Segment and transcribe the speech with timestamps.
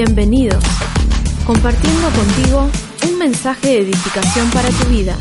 [0.00, 0.62] Bienvenidos.
[1.44, 2.70] Compartiendo contigo
[3.10, 5.18] un mensaje de edificación para tu vida.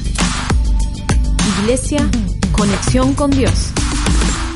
[1.63, 2.07] Iglesia,
[2.51, 3.71] conexión con Dios.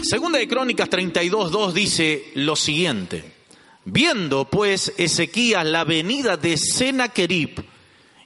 [0.03, 3.23] Segunda de Crónicas 32.2 dice lo siguiente.
[3.83, 7.65] Viendo pues Ezequías la venida de Sennacherib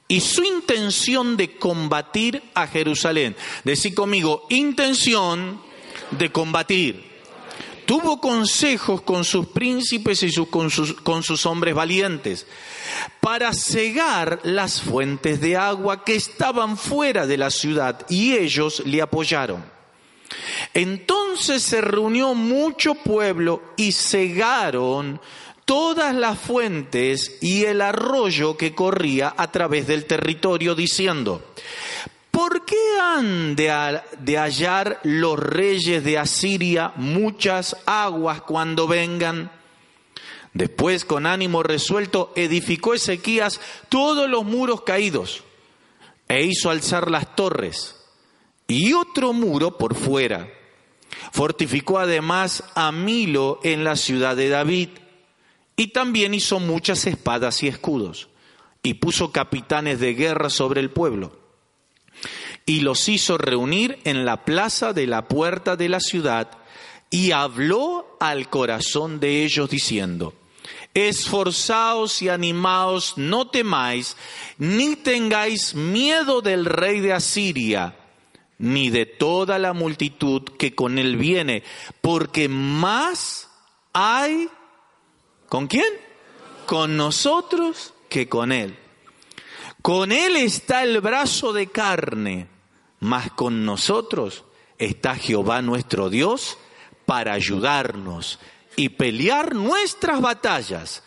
[0.06, 3.34] y su intención de combatir a Jerusalén.
[3.64, 5.62] Decí conmigo, intención
[6.10, 7.15] de combatir.
[7.86, 12.46] Tuvo consejos con sus príncipes y sus- con, sus, con sus hombres valientes
[13.20, 19.00] para cegar las fuentes de agua que estaban fuera de la ciudad y ellos le
[19.02, 19.64] apoyaron.
[20.74, 25.20] Entonces se reunió mucho pueblo y cegaron
[25.64, 31.44] todas las fuentes y el arroyo que corría a través del territorio, diciendo,
[32.36, 39.50] ¿por qué han de, de hallar los reyes de Asiria muchas aguas cuando vengan?
[40.52, 45.44] Después, con ánimo resuelto, edificó Ezequías todos los muros caídos
[46.28, 48.04] e hizo alzar las torres
[48.68, 50.46] y otro muro por fuera.
[51.32, 54.90] Fortificó además a Milo en la ciudad de David
[55.74, 58.28] y también hizo muchas espadas y escudos
[58.82, 61.45] y puso capitanes de guerra sobre el pueblo
[62.66, 66.50] y los hizo reunir en la plaza de la puerta de la ciudad
[67.08, 70.34] y habló al corazón de ellos diciendo,
[70.92, 74.16] Esforzaos y animaos, no temáis,
[74.58, 77.96] ni tengáis miedo del rey de Asiria,
[78.58, 81.62] ni de toda la multitud que con él viene,
[82.00, 83.48] porque más
[83.92, 84.48] hay
[85.48, 85.86] ¿Con quién?
[86.66, 88.76] Con nosotros que con Él.
[89.82, 92.48] Con Él está el brazo de carne,
[93.00, 94.44] mas con nosotros
[94.78, 96.58] está Jehová nuestro Dios
[97.04, 98.38] para ayudarnos
[98.76, 101.02] y pelear nuestras batallas.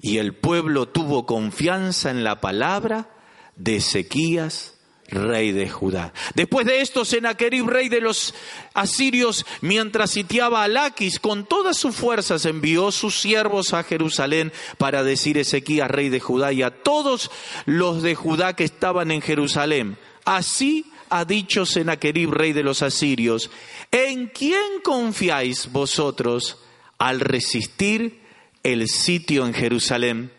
[0.00, 3.10] Y el pueblo tuvo confianza en la palabra
[3.56, 4.74] de Ezequías,
[5.08, 6.12] rey de Judá.
[6.34, 8.34] Después de esto, Sennacherib, rey de los
[8.74, 15.04] asirios, mientras sitiaba a Laquis, con todas sus fuerzas envió sus siervos a Jerusalén para
[15.04, 17.30] decir Ezequías, rey de Judá, y a todos
[17.66, 19.98] los de Judá que estaban en Jerusalén.
[20.24, 23.50] Así ha dicho Sennacherib, rey de los asirios,
[23.90, 26.58] ¿en quién confiáis vosotros
[26.96, 28.22] al resistir
[28.62, 30.32] el sitio en Jerusalén?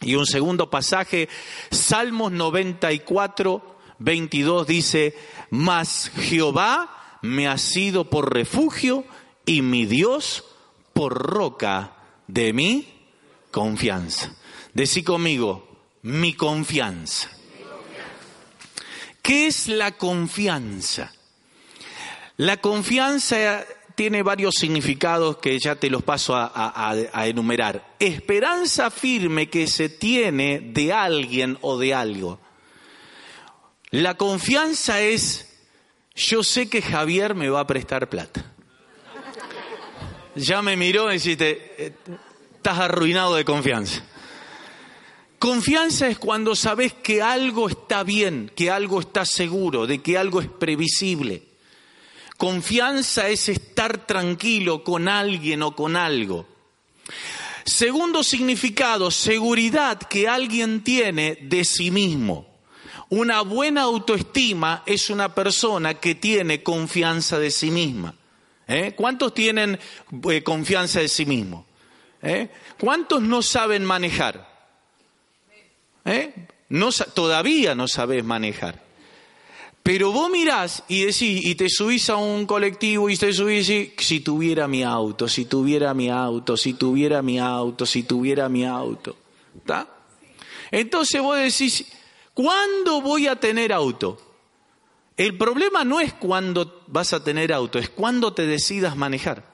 [0.00, 1.28] Y un segundo pasaje,
[1.70, 5.14] Salmos 94, 22 dice,
[5.50, 9.04] mas Jehová me ha sido por refugio
[9.46, 10.44] y mi Dios
[10.92, 11.96] por roca
[12.26, 12.88] de mi
[13.52, 14.34] confianza.
[14.74, 15.68] Decí conmigo,
[16.02, 17.30] mi confianza.
[19.30, 21.12] ¿Qué es la confianza?
[22.36, 23.64] La confianza
[23.94, 27.94] tiene varios significados que ya te los paso a, enumerar.
[28.00, 32.40] Esperanza firme que se tiene de alguien o de algo.
[33.90, 35.48] La confianza es,
[36.16, 38.44] yo sé que Javier me va a prestar plata.
[40.34, 41.92] Ya me miró y dijiste, "Eh,
[42.56, 44.02] estás arruinado de confianza.
[45.40, 50.42] Confianza es cuando sabes que algo está bien, que algo está seguro, de que algo
[50.42, 51.44] es previsible.
[52.36, 56.46] Confianza es estar tranquilo con alguien o con algo.
[57.64, 62.46] Segundo significado, seguridad que alguien tiene de sí mismo.
[63.08, 68.14] Una buena autoestima es una persona que tiene confianza de sí misma.
[68.68, 68.92] ¿Eh?
[68.94, 69.80] ¿Cuántos tienen
[70.28, 71.64] eh, confianza de sí mismo?
[72.20, 72.50] ¿Eh?
[72.78, 74.49] ¿Cuántos no saben manejar?
[76.04, 76.32] ¿Eh?
[76.68, 78.82] No, todavía no sabes manejar.
[79.82, 83.92] Pero vos mirás y decís, y te subís a un colectivo y te subís y
[83.96, 88.64] si tuviera mi auto, si tuviera mi auto, si tuviera mi auto, si tuviera mi
[88.66, 89.16] auto.
[89.56, 89.88] ¿Está?
[90.70, 91.86] Entonces vos decís,
[92.34, 94.20] ¿cuándo voy a tener auto?
[95.16, 99.44] El problema no es cuándo vas a tener auto, es cuándo te decidas manejar.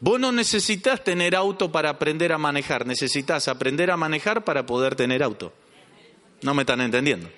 [0.00, 4.94] Vos no necesitas tener auto para aprender a manejar, necesitas aprender a manejar para poder
[4.94, 5.52] tener auto.
[6.44, 7.30] ¿No me están entendiendo?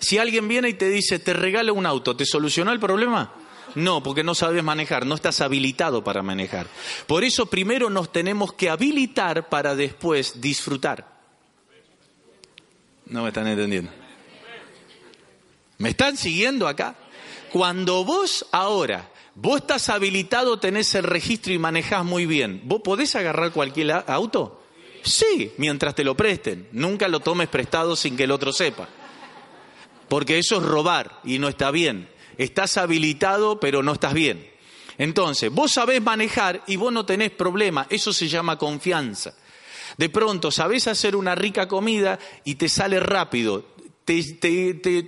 [0.00, 3.32] Si alguien viene y te dice, te regalo un auto, ¿te solucionó el problema?
[3.76, 6.66] No, porque no sabes manejar, no estás habilitado para manejar.
[7.06, 11.06] Por eso primero nos tenemos que habilitar para después disfrutar.
[13.06, 13.92] No me están entendiendo.
[15.78, 16.96] ¿Me están siguiendo acá?
[17.52, 23.14] Cuando vos ahora, vos estás habilitado, tenés el registro y manejás muy bien, ¿vos podés
[23.14, 24.59] agarrar cualquier auto?
[25.02, 26.68] Sí, mientras te lo presten.
[26.72, 28.88] Nunca lo tomes prestado sin que el otro sepa.
[30.08, 32.08] Porque eso es robar y no está bien.
[32.36, 34.50] Estás habilitado, pero no estás bien.
[34.98, 37.86] Entonces, vos sabés manejar y vos no tenés problema.
[37.88, 39.34] Eso se llama confianza.
[39.96, 43.64] De pronto, sabes hacer una rica comida y te sale rápido.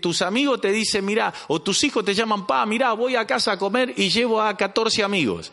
[0.00, 3.52] tus amigos te dicen, mira, o tus hijos te llaman, pa, mira, voy a casa
[3.52, 5.52] a comer y llevo a 14 amigos.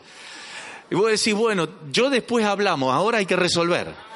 [0.90, 4.09] Y vos decís, bueno, yo después hablamos, ahora hay que resolver.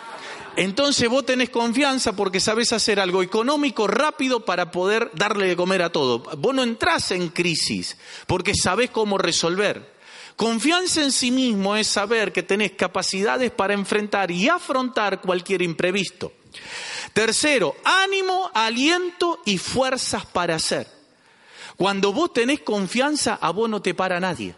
[0.56, 5.82] Entonces vos tenés confianza porque sabés hacer algo económico rápido para poder darle de comer
[5.82, 6.20] a todo.
[6.38, 7.96] Vos no entrás en crisis
[8.26, 9.94] porque sabés cómo resolver.
[10.36, 16.32] Confianza en sí mismo es saber que tenés capacidades para enfrentar y afrontar cualquier imprevisto.
[17.12, 20.88] Tercero, ánimo, aliento y fuerzas para hacer.
[21.76, 24.54] Cuando vos tenés confianza, a vos no te para nadie.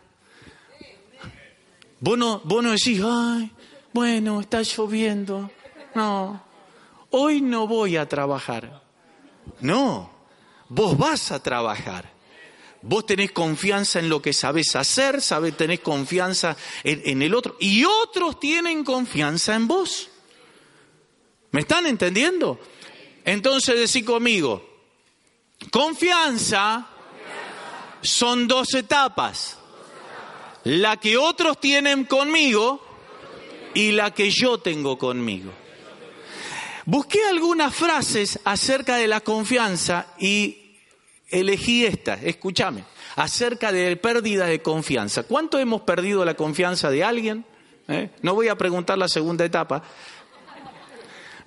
[2.00, 3.50] Vos no, vos no decís, ay,
[3.92, 5.50] bueno, está lloviendo.
[5.96, 6.42] No,
[7.08, 8.82] hoy no voy a trabajar.
[9.60, 10.10] No,
[10.68, 12.12] vos vas a trabajar.
[12.82, 16.54] Vos tenés confianza en lo que sabés hacer, sabés, tenés confianza
[16.84, 17.56] en, el otro.
[17.60, 20.10] Y otros tienen confianza en vos.
[21.52, 22.60] ¿Me están entendiendo?
[23.24, 24.68] Entonces decí conmigo,
[25.70, 26.88] confianza
[28.02, 29.56] son dos etapas.
[30.64, 32.84] La que otros tienen conmigo
[33.72, 35.52] y la que yo tengo conmigo.
[36.86, 40.76] Busqué algunas frases acerca de la confianza y
[41.28, 42.84] elegí esta, escúchame,
[43.16, 45.24] acerca de pérdida de confianza.
[45.24, 47.44] ¿Cuánto hemos perdido la confianza de alguien?
[47.88, 48.10] ¿Eh?
[48.22, 49.82] No voy a preguntar la segunda etapa.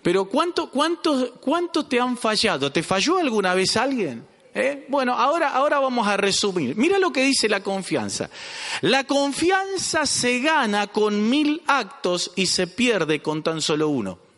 [0.01, 2.69] Pero ¿cuánto, cuánto, ¿cuánto te han fallado?
[2.69, 4.27] ¿Te falló alguna vez alguien?
[4.53, 4.87] ¿Eh?
[4.89, 6.75] Bueno, ahora, ahora vamos a resumir.
[6.75, 8.29] Mira lo que dice la confianza.
[8.81, 14.28] La confianza se gana con mil actos y se pierde con tan solo uno.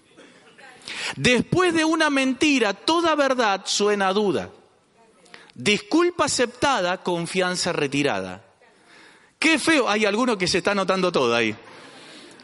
[1.16, 4.50] Después de una mentira, toda verdad suena a duda.
[5.54, 8.44] Disculpa aceptada, confianza retirada.
[9.38, 11.56] Qué feo, hay alguno que se está notando todo ahí.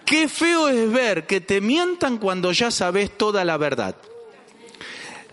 [0.05, 3.95] Qué feo es ver que te mientan cuando ya sabes toda la verdad.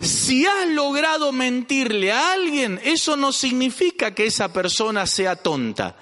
[0.01, 5.95] Si has logrado mentirle a alguien, eso no significa que esa persona sea tonta.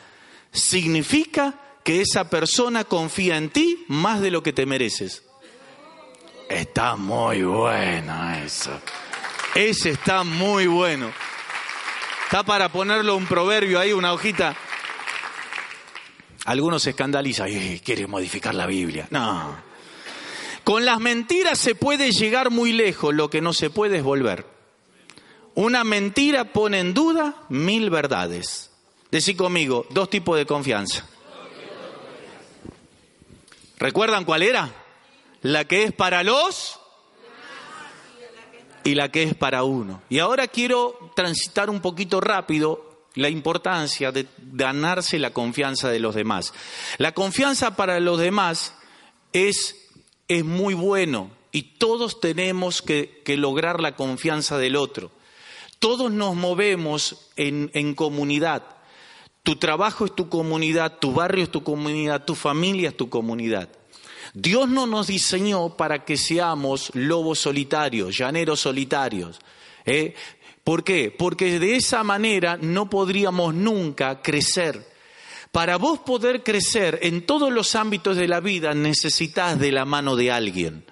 [0.52, 5.24] Significa que esa persona confía en ti más de lo que te mereces.
[6.54, 8.80] Está muy bueno eso.
[9.56, 11.12] Ese está muy bueno.
[12.26, 14.56] Está para ponerlo un proverbio ahí, una hojita.
[16.46, 19.08] Algunos se escandalizan y quieren modificar la Biblia.
[19.10, 19.58] No.
[20.64, 24.46] Con las mentiras se puede llegar muy lejos, lo que no se puede es volver.
[25.56, 28.70] Una mentira pone en duda mil verdades.
[29.10, 31.08] Decí conmigo, dos tipos de confianza.
[33.80, 34.83] ¿Recuerdan cuál era?
[35.44, 36.80] La que es para los
[38.84, 40.02] y la que es para uno.
[40.10, 46.16] Y ahora quiero transitar un poquito rápido la importancia de ganarse la confianza de los
[46.16, 46.54] demás.
[46.98, 48.76] La confianza para los demás
[49.32, 49.90] es,
[50.28, 55.12] es muy bueno y todos tenemos que, que, lograr la confianza del otro.
[55.80, 58.64] Todos nos movemos en, en comunidad.
[59.44, 63.70] Tu trabajo es tu comunidad, tu barrio es tu comunidad, tu familia es tu comunidad.
[64.34, 69.40] Dios no nos diseñó para que seamos lobos solitarios, llaneros solitarios.
[69.86, 70.16] ¿eh?
[70.64, 71.14] ¿Por qué?
[71.16, 74.92] Porque de esa manera no podríamos nunca crecer.
[75.52, 80.16] Para vos poder crecer en todos los ámbitos de la vida necesitas de la mano
[80.16, 80.84] de alguien,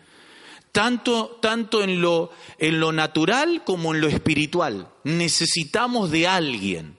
[0.72, 4.88] tanto, tanto en, lo, en lo natural como en lo espiritual.
[5.03, 6.98] Necesitamos de alguien.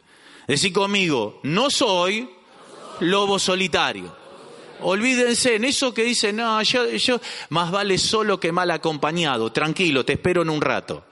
[0.49, 2.29] Decir conmigo, no soy
[2.99, 4.22] lobo solitario.
[4.83, 7.21] Olvídense en eso que dicen, no, yo,
[7.51, 9.53] más vale solo que mal acompañado.
[9.53, 11.05] Tranquilo, te espero en un rato.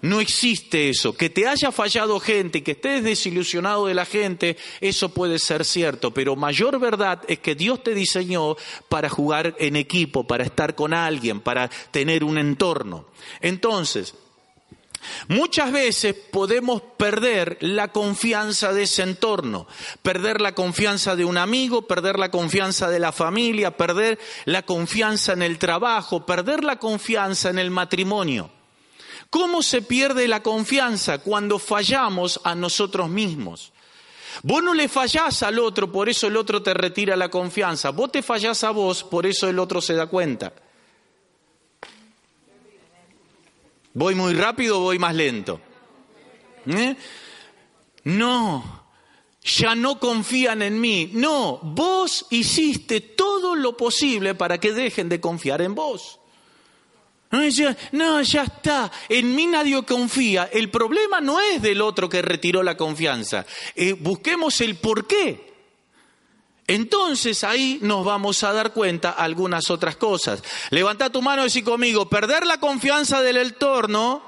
[0.00, 1.16] No existe eso.
[1.16, 6.12] Que te haya fallado gente, que estés desilusionado de la gente, eso puede ser cierto,
[6.12, 8.56] pero mayor verdad es que Dios te diseñó
[8.88, 13.06] para jugar en equipo, para estar con alguien, para tener un entorno.
[13.40, 14.14] Entonces,
[15.28, 19.66] Muchas veces podemos perder la confianza de ese entorno,
[20.02, 25.32] perder la confianza de un amigo, perder la confianza de la familia, perder la confianza
[25.32, 28.50] en el trabajo, perder la confianza en el matrimonio.
[29.30, 33.72] ¿Cómo se pierde la confianza cuando fallamos a nosotros mismos?
[34.42, 37.90] Vos no le fallás al otro, por eso el otro te retira la confianza.
[37.90, 40.52] Vos te fallás a vos, por eso el otro se da cuenta.
[43.98, 45.60] ¿Voy muy rápido o voy más lento?
[46.66, 46.94] ¿Eh?
[48.04, 48.84] No,
[49.42, 51.10] ya no confían en mí.
[51.14, 56.20] No, vos hiciste todo lo posible para que dejen de confiar en vos.
[57.32, 58.92] No, ya, está.
[59.08, 60.48] En mí nadie confía.
[60.52, 63.46] El problema no es del otro que retiró la confianza.
[63.74, 65.47] Eh, busquemos el por qué.
[66.68, 70.42] Entonces ahí nos vamos a dar cuenta algunas otras cosas.
[70.68, 74.22] Levanta tu mano y decir conmigo, perder la confianza del entorno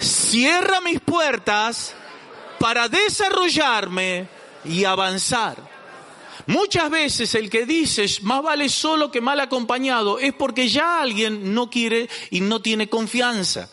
[0.00, 1.94] cierra mis puertas
[2.58, 4.28] para desarrollarme
[4.64, 5.58] y avanzar.
[6.46, 11.52] Muchas veces el que dice más vale solo que mal acompañado es porque ya alguien
[11.52, 13.68] no quiere y no tiene confianza.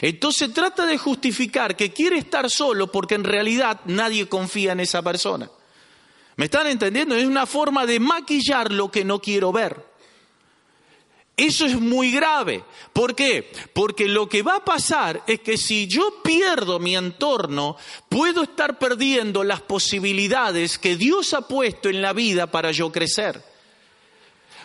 [0.00, 5.02] Entonces trata de justificar que quiere estar solo porque en realidad nadie confía en esa
[5.02, 5.50] persona.
[6.36, 7.14] ¿Me están entendiendo?
[7.14, 9.94] Es una forma de maquillar lo que no quiero ver.
[11.36, 12.62] Eso es muy grave.
[12.92, 13.50] ¿Por qué?
[13.72, 17.76] Porque lo que va a pasar es que si yo pierdo mi entorno,
[18.08, 23.42] puedo estar perdiendo las posibilidades que Dios ha puesto en la vida para yo crecer.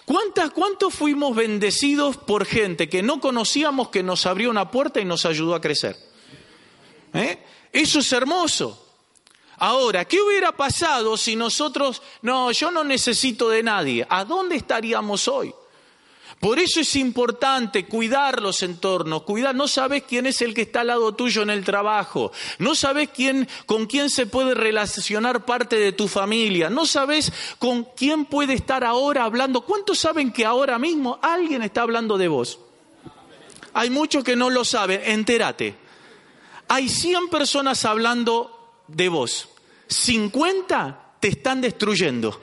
[0.06, 5.06] ¿Cuántas, ¿Cuántos fuimos bendecidos por gente que no conocíamos que nos abrió una puerta y
[5.06, 5.96] nos ayudó a crecer?
[7.14, 7.40] ¿Eh?
[7.72, 8.89] Eso es hermoso.
[9.60, 14.08] Ahora, ¿qué hubiera pasado si nosotros, no, yo no necesito de nadie?
[14.10, 15.54] ¿A dónde estaríamos hoy?
[16.40, 20.82] Por eso es importante cuidar los entornos, cuidar, no sabes quién es el que está
[20.82, 25.76] al lado tuyo en el trabajo, no sabes quién, con quién se puede relacionar parte
[25.76, 29.62] de tu familia, no sabes con quién puede estar ahora hablando.
[29.62, 32.60] ¿Cuántos saben que ahora mismo alguien está hablando de vos?
[33.74, 35.76] Hay muchos que no lo saben, entérate.
[36.70, 38.59] Hay 100 personas hablando
[38.92, 39.50] de vos,
[39.88, 42.42] 50 te están destruyendo,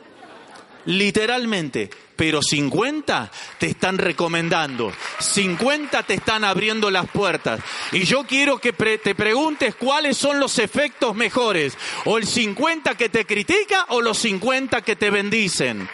[0.87, 1.91] literalmente.
[2.17, 7.61] Pero 50 te están recomendando, 50 te están abriendo las puertas.
[7.93, 11.77] Y yo quiero que te preguntes cuáles son los efectos mejores,
[12.07, 15.87] o el 50 que te critica o los 50 que te bendicen.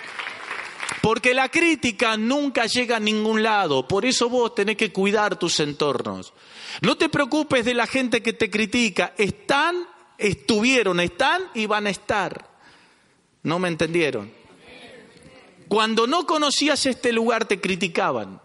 [1.00, 5.58] Porque la crítica nunca llega a ningún lado, por eso vos tenés que cuidar tus
[5.58, 6.32] entornos.
[6.80, 9.88] No te preocupes de la gente que te critica, están,
[10.22, 12.48] estuvieron, están y van a estar.
[13.42, 14.32] ¿No me entendieron?
[15.68, 18.40] Cuando no conocías este lugar te criticaban.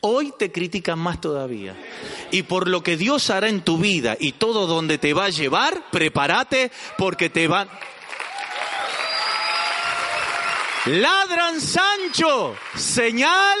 [0.00, 1.76] Hoy te critican más todavía.
[2.30, 5.30] Y por lo que Dios hará en tu vida y todo donde te va a
[5.30, 7.68] llevar, prepárate porque te van...
[10.84, 13.58] Ladran Sancho, señal.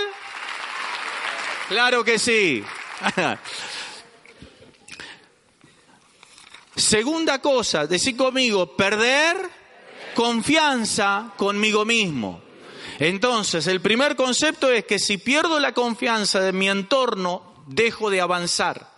[1.68, 2.62] Claro que sí.
[6.78, 9.36] Segunda cosa, decir conmigo, perder
[10.14, 12.40] confianza conmigo mismo.
[13.00, 18.20] Entonces, el primer concepto es que si pierdo la confianza de mi entorno, dejo de
[18.20, 18.88] avanzar.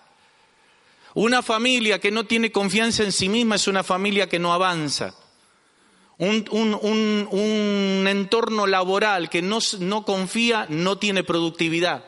[1.14, 5.14] Una familia que no tiene confianza en sí misma es una familia que no avanza.
[6.18, 12.04] Un, entorno laboral que no, no confía no tiene productividad.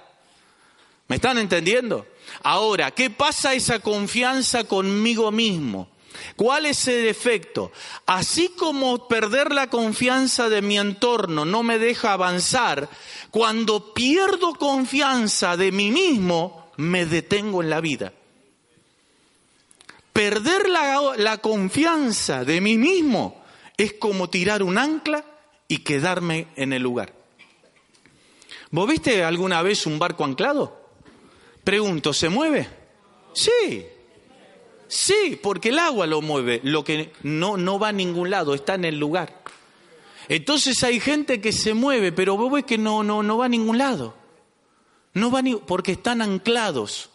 [1.08, 2.06] ¿Me están entendiendo?
[2.42, 5.88] Ahora, ¿qué pasa esa confianza conmigo mismo?
[6.36, 7.72] ¿Cuál es el efecto?
[8.06, 12.88] Así como perder la confianza de mi entorno no me deja avanzar,
[13.30, 18.12] cuando pierdo confianza de mí mismo, me detengo en la vida.
[20.12, 23.42] Perder la, la confianza de mí mismo
[23.76, 25.24] es como tirar un ancla
[25.68, 27.14] y quedarme en el lugar.
[28.70, 30.81] ¿Vos viste alguna vez un barco anclado?
[31.64, 32.68] Pregunto, ¿se mueve?
[33.32, 33.86] Sí,
[34.92, 38.74] Sí, porque el agua lo mueve, lo que no, no va a ningún lado, está
[38.74, 39.42] en el lugar.
[40.28, 43.78] Entonces hay gente que se mueve, pero vos que no, no, no va a ningún
[43.78, 44.14] lado.
[45.14, 47.08] No va ni, porque están anclados.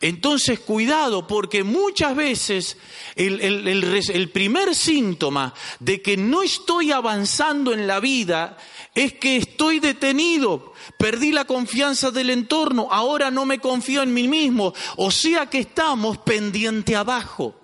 [0.00, 2.76] Entonces, cuidado, porque muchas veces
[3.16, 8.56] el, primer síntoma de que no estoy avanzando en la vida
[8.94, 14.28] es que estoy detenido, perdí la confianza del entorno, ahora no me confío en mí
[14.28, 17.56] mismo, o sea que estamos pendiente abajo.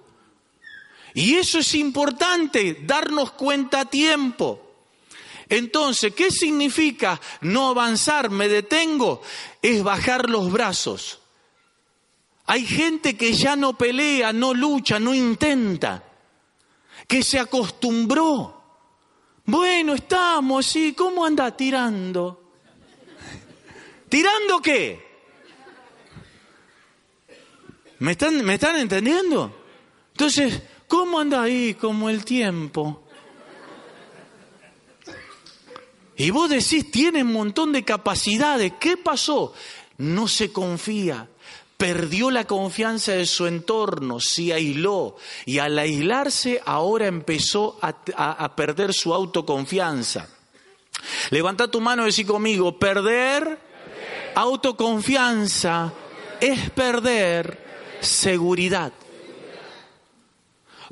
[1.14, 4.62] Y eso es importante, darnos cuenta a tiempo.
[5.48, 8.30] Entonces, ¿qué significa no avanzar?
[8.30, 9.22] Me detengo.
[9.62, 11.20] Es bajar los brazos.
[12.46, 16.04] Hay gente que ya no pelea, no lucha, no intenta,
[17.08, 18.62] que se acostumbró.
[19.44, 22.52] Bueno, estamos, sí, ¿cómo anda tirando?
[24.08, 25.04] ¿Tirando qué?
[27.98, 29.64] ¿Me están, ¿Me están entendiendo?
[30.12, 33.02] Entonces, ¿cómo anda ahí como el tiempo?
[36.16, 38.72] Y vos decís, tiene un montón de capacidades.
[38.80, 39.52] ¿Qué pasó?
[39.98, 41.28] No se confía.
[41.76, 48.94] Perdió la confianza de su entorno, se aisló y al aislarse ahora empezó a, perder
[48.94, 50.28] su autoconfianza.
[51.30, 53.66] Levanta tu mano y decí conmigo, perder
[54.36, 55.94] Autoconfianza
[56.38, 57.58] es perder
[58.00, 58.92] seguridad.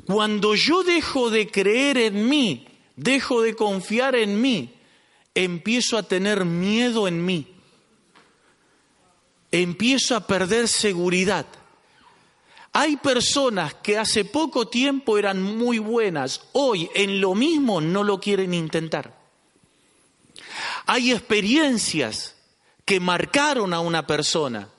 [0.07, 4.73] Cuando yo dejo de creer en mí, dejo de confiar en mí,
[5.35, 7.45] empiezo a tener miedo en mí,
[9.61, 11.45] empiezo a perder seguridad.
[12.73, 18.19] Hay personas que hace poco tiempo eran muy buenas, hoy en lo mismo no lo
[18.19, 19.17] quieren intentar.
[20.85, 22.35] Hay experiencias
[22.83, 24.69] que marcaron a una persona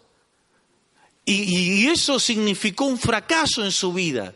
[1.25, 4.35] y, eso significó un fracaso en su vida.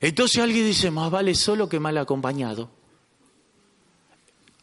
[0.00, 2.70] Entonces alguien dice, más vale solo que mal acompañado.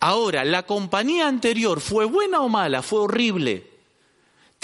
[0.02, 2.82] Ahora, ¿la compañía anterior fue buena o mala?
[2.82, 3.75] Fue horrible.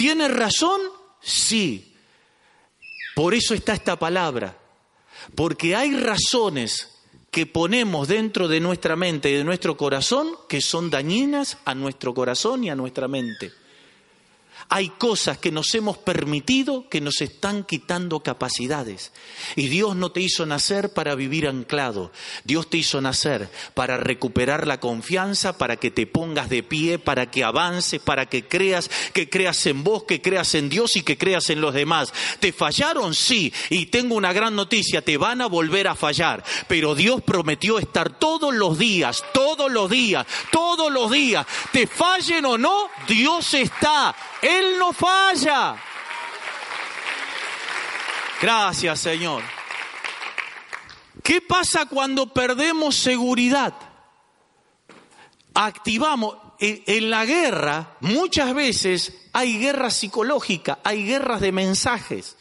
[0.01, 0.81] ¿Tiene razón?
[1.21, 1.93] Sí.
[3.15, 4.57] Por eso está esta palabra.
[5.35, 6.89] Porque hay razones
[7.29, 12.15] que ponemos dentro de nuestra mente y de nuestro corazón que son dañinas a nuestro
[12.15, 13.51] corazón y a nuestra mente.
[14.73, 19.11] Hay cosas que nos hemos permitido que nos están quitando capacidades.
[19.57, 22.13] Y Dios no te hizo nacer para vivir anclado.
[22.45, 27.29] Dios te hizo nacer para recuperar la confianza, para que te pongas de pie, para
[27.29, 31.17] que avances, para que creas, que creas en vos, que creas en Dios y que
[31.17, 32.13] creas en los demás.
[32.39, 33.13] ¿Te fallaron?
[33.13, 33.51] Sí.
[33.69, 36.45] Y tengo una gran noticia, te van a volver a fallar.
[36.69, 41.45] Pero Dios prometió estar todos los días, todos los días, todos los días.
[41.73, 44.15] Te fallen o no, Dios está.
[44.41, 45.75] Él no falla.
[48.41, 49.43] Gracias, Señor.
[51.23, 53.73] ¿Qué pasa cuando perdemos seguridad?
[55.53, 56.37] Activamos.
[56.63, 62.37] En la guerra, muchas veces hay guerra psicológica, hay guerras de mensajes.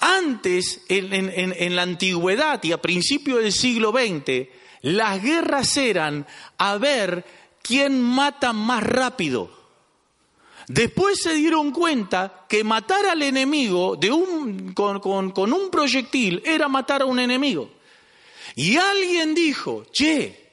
[0.00, 4.48] Antes, en, la antigüedad y a principios del siglo XX,
[4.80, 6.26] las guerras eran
[6.58, 7.24] a ver
[7.62, 9.61] quién mata más rápido.
[10.68, 15.00] Después se dieron cuenta que matar al enemigo de un, con,
[15.30, 17.70] con un proyectil era matar a un enemigo.
[18.54, 20.50] Y alguien dijo, che,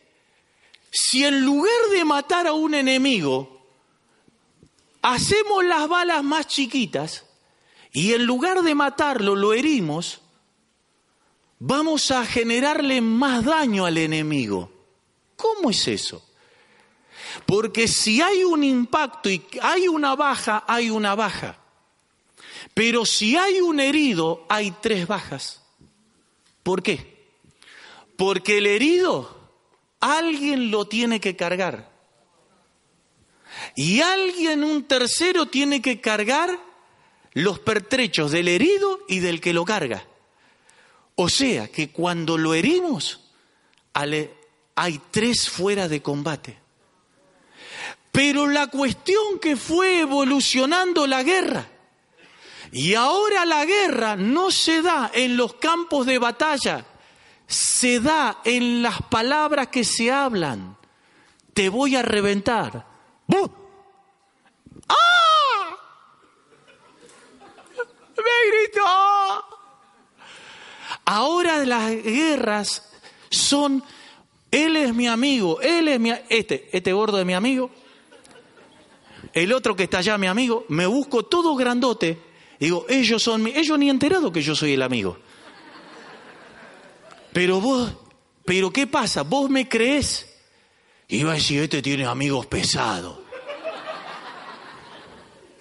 [0.92, 3.62] si en lugar de matar a un enemigo,
[5.02, 7.26] hacemos las balas más chiquitas
[7.92, 10.22] y en lugar de matarlo lo herimos,
[11.60, 14.72] vamos a generarle más daño al enemigo.
[15.36, 16.29] ¿Cómo es eso?
[17.46, 21.58] Porque si hay un impacto y hay una baja, hay una baja.
[22.74, 25.62] Pero si hay un herido, hay tres bajas.
[26.64, 27.32] ¿Por qué?
[28.18, 29.38] Porque el herido,
[30.00, 31.90] alguien lo tiene que cargar.
[33.76, 36.60] Y alguien, un tercero, tiene que cargar
[37.34, 40.06] los pertrechos del herido y del que lo carga.
[41.16, 43.32] O sea que cuando lo herimos,
[43.94, 46.59] hay tres fuera de combate.
[48.12, 51.68] Pero la cuestión que fue evolucionando la guerra,
[52.72, 56.86] y ahora la guerra no se da en los campos de batalla,
[57.48, 60.78] se da en las palabras que se hablan.
[61.54, 62.86] Te voy a reventar.
[64.88, 65.78] ¡Ah!
[68.16, 68.86] Me gritó.
[71.06, 72.92] Ahora las guerras
[73.32, 73.84] son,
[74.52, 77.72] él es mi amigo, él es mi, este, este gordo es mi amigo,
[79.34, 82.22] el otro que está allá, mi amigo, me busco todo grandote.
[82.60, 83.52] Digo, ellos son mi...
[83.52, 85.18] Ellos ni enterado que yo soy el amigo.
[87.32, 87.94] Pero vos,
[88.46, 89.22] pero ¿qué pasa?
[89.22, 90.28] ¿Vos me crees?
[91.08, 93.20] Y a decir, este tiene amigos pesados.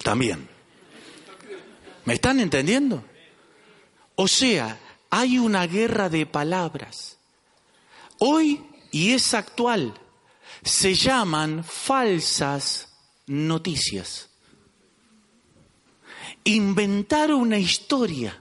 [0.03, 0.49] También.
[2.05, 3.05] ¿Me están entendiendo?
[4.15, 4.79] O sea,
[5.11, 7.19] hay una guerra de palabras.
[8.19, 9.95] Hoy, y es actual,
[10.63, 12.88] se llaman falsas
[13.29, 14.31] noticias.
[16.45, 18.41] Inventar una historia.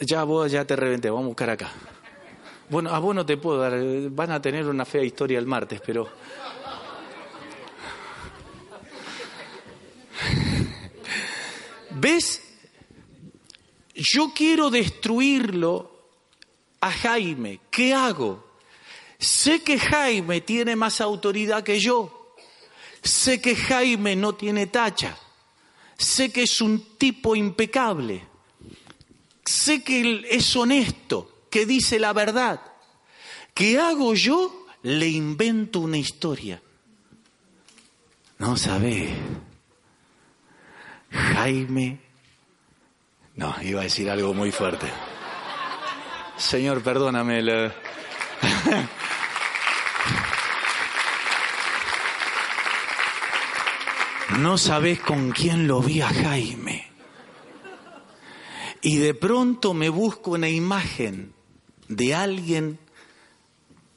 [0.00, 1.70] Ya vos ya te reventé, vamos a buscar acá.
[2.68, 3.74] Bueno, a vos no te puedo dar,
[4.10, 6.08] van a tener una fea historia el martes, pero...
[11.90, 12.42] ¿Ves?
[13.94, 15.90] Yo quiero destruirlo
[16.80, 17.60] a Jaime.
[17.70, 18.44] ¿Qué hago?
[19.18, 22.19] Sé que Jaime tiene más autoridad que yo.
[23.02, 25.16] Sé que Jaime no tiene tacha.
[25.96, 28.26] Sé que es un tipo impecable.
[29.44, 32.60] Sé que es honesto, que dice la verdad.
[33.54, 34.66] ¿Qué hago yo?
[34.82, 36.62] Le invento una historia.
[38.38, 39.14] No sabe.
[41.10, 41.98] Jaime.
[43.34, 44.86] No, iba a decir algo muy fuerte.
[46.36, 47.42] Señor, perdóname.
[54.40, 56.86] No sabes con quién lo vi a Jaime.
[58.80, 61.34] Y de pronto me busco una imagen
[61.88, 62.78] de alguien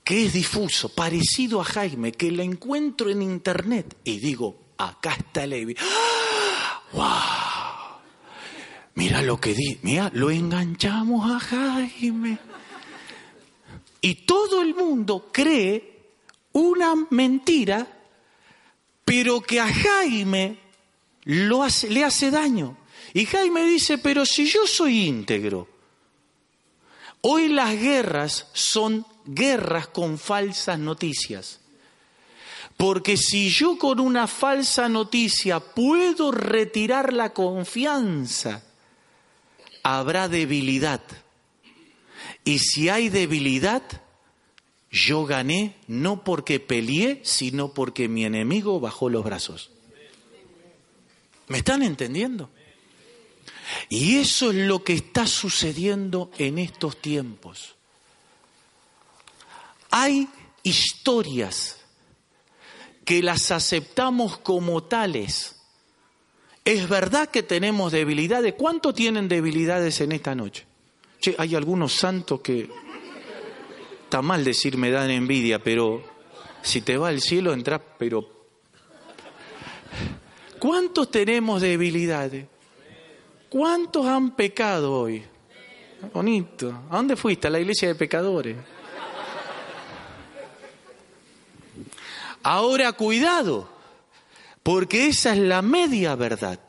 [0.04, 5.48] que es difuso, parecido a Jaime, que la encuentro en internet y digo, acá está
[5.48, 5.78] Levi.
[6.92, 7.04] ¡Wow!
[8.96, 12.38] Mira lo que di, mira, lo enganchamos a Jaime.
[14.02, 16.10] Y todo el mundo cree
[16.52, 17.88] una mentira,
[19.16, 20.58] pero que a Jaime
[21.26, 22.76] le hace daño.
[23.14, 25.68] Y Jaime dice, pero si yo soy íntegro,
[27.22, 31.60] hoy las guerras son guerras con falsas noticias.
[32.76, 38.64] Porque si yo con una falsa noticia puedo retirar la confianza,
[39.84, 41.04] habrá debilidad.
[42.44, 43.84] Y si hay debilidad,
[44.94, 49.72] yo gané no porque peleé, sino porque mi enemigo bajó los brazos.
[51.48, 52.52] ¿Me están entendiendo?
[53.90, 57.74] Y eso es lo que está sucediendo en estos tiempos.
[59.90, 60.30] Hay
[60.62, 61.80] historias
[63.04, 65.56] que las aceptamos como tales.
[66.64, 68.54] Es verdad que tenemos debilidades.
[68.54, 70.68] ¿Cuántos tienen debilidades en esta noche?
[71.20, 72.70] Che, hay algunos santos que
[74.14, 76.04] está mal decir me dan envidia, pero
[76.62, 78.46] si te va al cielo entras, pero
[80.60, 82.46] ¿cuántos tenemos debilidades?
[83.50, 85.26] ¿Cuántos han pecado hoy?
[86.14, 86.84] Bonito.
[86.92, 87.48] ¿A dónde fuiste?
[87.48, 88.56] A la iglesia de pecadores.
[92.44, 93.68] Ahora cuidado,
[94.62, 96.60] porque esa es la media verdad.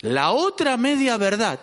[0.00, 1.58] La otra media verdad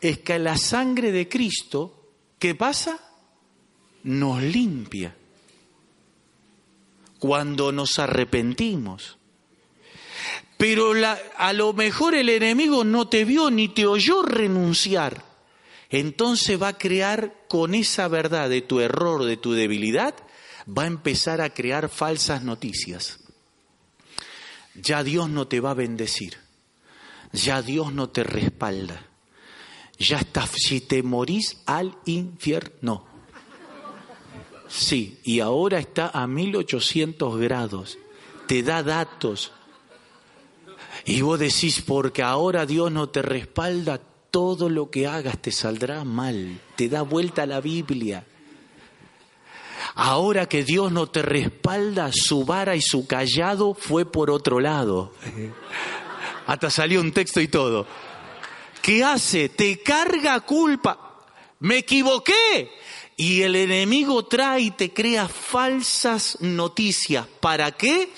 [0.00, 3.06] es que la sangre de Cristo, ¿qué pasa?
[4.04, 5.14] Nos limpia.
[7.18, 9.18] Cuando nos arrepentimos.
[10.56, 10.92] Pero
[11.36, 15.24] a lo mejor el enemigo no te vio ni te oyó renunciar.
[15.90, 20.14] Entonces va a crear con esa verdad de tu error, de tu debilidad,
[20.66, 23.18] va a empezar a crear falsas noticias.
[24.74, 26.36] Ya Dios no te va a bendecir,
[27.32, 29.04] ya Dios no te respalda,
[29.98, 33.06] ya está, si te morís al infierno.
[34.70, 37.98] Sí, y ahora está a 1800 grados,
[38.46, 39.50] te da datos.
[41.04, 46.04] Y vos decís, porque ahora Dios no te respalda, todo lo que hagas te saldrá
[46.04, 48.24] mal, te da vuelta la Biblia.
[49.96, 55.12] Ahora que Dios no te respalda, su vara y su callado fue por otro lado.
[56.46, 57.86] Hasta salió un texto y todo.
[58.80, 59.48] ¿Qué hace?
[59.48, 61.26] Te carga culpa.
[61.58, 62.70] Me equivoqué.
[63.20, 67.26] Y el enemigo trae y te crea falsas noticias.
[67.40, 68.08] ¿Para qué?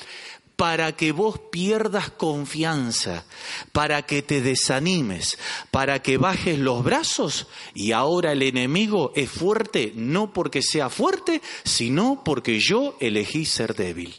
[0.54, 3.24] para que vos pierdas confianza,
[3.72, 5.38] para que te desanimes,
[5.72, 11.42] para que bajes los brazos y ahora el enemigo es fuerte no porque sea fuerte,
[11.64, 14.14] sino porque yo elegí ser débil.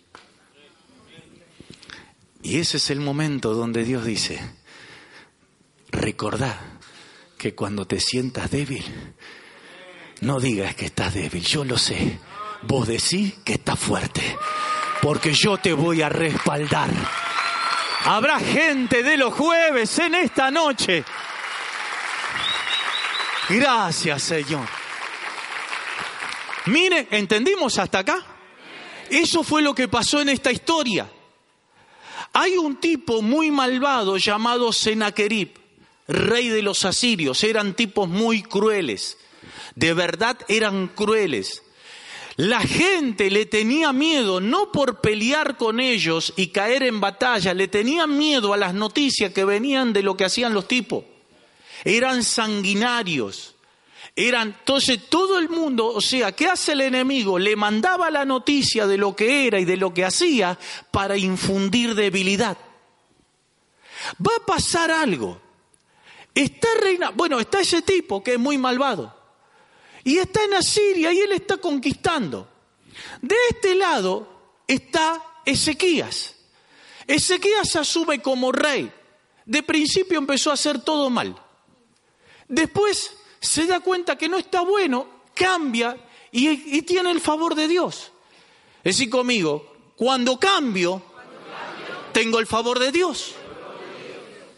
[2.42, 4.42] Y ese es el momento donde Dios dice,
[5.92, 6.78] recordá
[7.38, 8.84] que cuando te sientas débil,
[10.24, 12.20] no digas que estás débil, yo lo sé,
[12.64, 14.38] vos decís que estás fuerte
[15.04, 16.90] porque yo te voy a respaldar.
[18.06, 21.04] Habrá gente de los jueves en esta noche.
[23.50, 24.66] Gracias, Señor.
[26.68, 28.26] Mire, ¿entendimos hasta acá?
[29.10, 31.10] Eso fue lo que pasó en esta historia.
[32.32, 35.50] Hay un tipo muy malvado llamado Senaquerib,
[36.08, 37.44] rey de los asirios.
[37.44, 39.18] Eran tipos muy crueles.
[39.76, 41.64] De verdad eran crueles.
[42.36, 47.68] La gente le tenía miedo no por pelear con ellos y caer en batalla, le
[47.68, 51.04] tenía miedo a las noticias que venían de lo que hacían los tipos.
[51.84, 53.56] Eran sanguinarios.
[54.16, 57.38] Eran, entonces todo el mundo, o sea, ¿qué hace el enemigo?
[57.40, 60.58] Le mandaba la noticia de lo que era y de lo que hacía
[60.92, 62.58] para infundir debilidad.
[64.26, 65.40] Va a pasar algo.
[66.34, 69.23] Está reina, bueno, está ese tipo que es muy malvado
[70.04, 72.48] y está en Asiria y él está conquistando.
[73.22, 74.28] De este lado
[74.68, 76.36] está Ezequías.
[77.08, 78.92] Ezequías asume como rey.
[79.46, 81.36] De principio empezó a hacer todo mal.
[82.48, 85.98] Después se da cuenta que no está bueno, cambia
[86.32, 88.12] y, tiene el favor de Dios.
[88.84, 91.02] Es decir, conmigo, cuando cambio,
[92.12, 93.36] tengo el favor de Dios.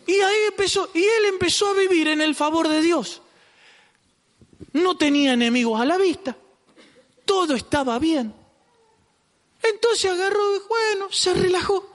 [0.07, 3.21] Y ahí empezó, y él empezó a vivir en el favor de Dios
[4.75, 6.35] no tenía enemigos a la vista,
[7.23, 8.33] todo estaba bien.
[9.63, 11.89] Entonces agarró y bueno, se relajó,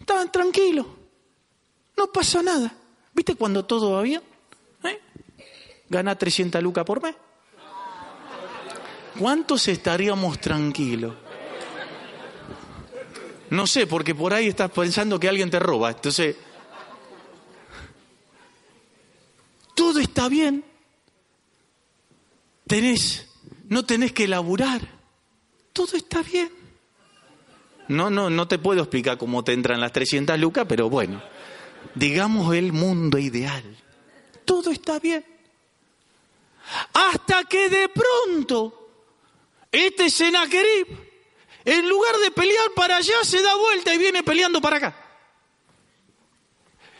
[0.00, 0.86] estaban tranquilos,
[1.96, 2.74] no pasa nada.
[3.14, 4.22] ¿Viste cuando todo va bien?
[4.84, 5.00] ¿Eh?
[5.88, 7.14] Gana 300 lucas por mes.
[9.18, 11.14] ¿cuántos estaríamos tranquilos?
[13.50, 15.90] No sé, porque por ahí estás pensando que alguien te roba.
[15.90, 16.36] Entonces,
[19.74, 20.64] todo está bien.
[22.68, 23.26] Tenés,
[23.68, 24.80] no tenés que laburar.
[25.72, 26.50] Todo está bien.
[27.88, 31.22] No, no, no te puedo explicar cómo te entran las 300 lucas, pero bueno,
[31.94, 33.64] digamos el mundo ideal.
[34.44, 35.24] Todo está bien.
[36.92, 38.90] Hasta que de pronto,
[39.72, 41.08] este Senaquerib
[41.68, 44.96] en lugar de pelear para allá, se da vuelta y viene peleando para acá.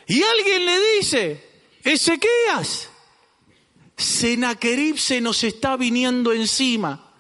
[0.07, 2.88] Y alguien le dice, Ezequías,
[3.99, 7.13] Senaquerib se nos está viniendo encima.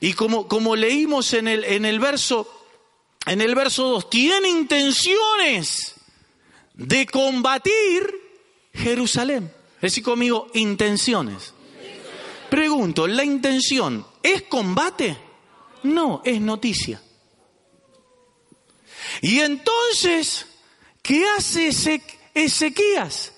[0.00, 2.52] Y como, como leímos en el, en el verso
[3.26, 5.94] en el verso 2, tiene intenciones
[6.74, 8.08] de combatir
[8.72, 9.52] Jerusalén.
[9.82, 11.52] Decir conmigo, intenciones.
[12.48, 15.16] Pregunto, ¿la intención es combate?
[15.82, 17.02] No, es noticia.
[19.22, 20.46] Y entonces,
[21.02, 21.68] ¿qué hace
[22.32, 23.32] Ezequías?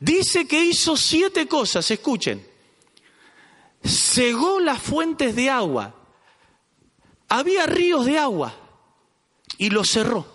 [0.00, 2.44] Dice que hizo siete cosas, escuchen.
[3.84, 5.94] Cegó las fuentes de agua.
[7.28, 8.54] Había ríos de agua
[9.58, 10.26] y los cerró.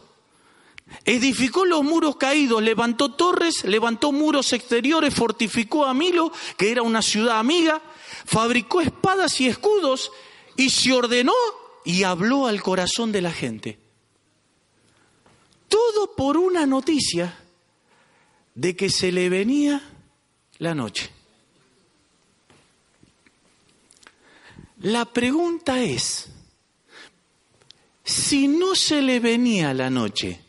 [1.04, 7.02] Edificó los muros caídos, levantó torres, levantó muros exteriores, fortificó a Milo, que era una
[7.02, 7.82] ciudad amiga,
[8.26, 10.12] fabricó espadas y escudos
[10.56, 11.34] y se ordenó
[11.84, 13.80] y habló al corazón de la gente.
[15.68, 17.45] Todo por una noticia
[18.56, 19.82] de que se le venía
[20.58, 21.10] la noche.
[24.80, 26.30] La pregunta es,
[28.04, 30.40] si no se le venía la noche,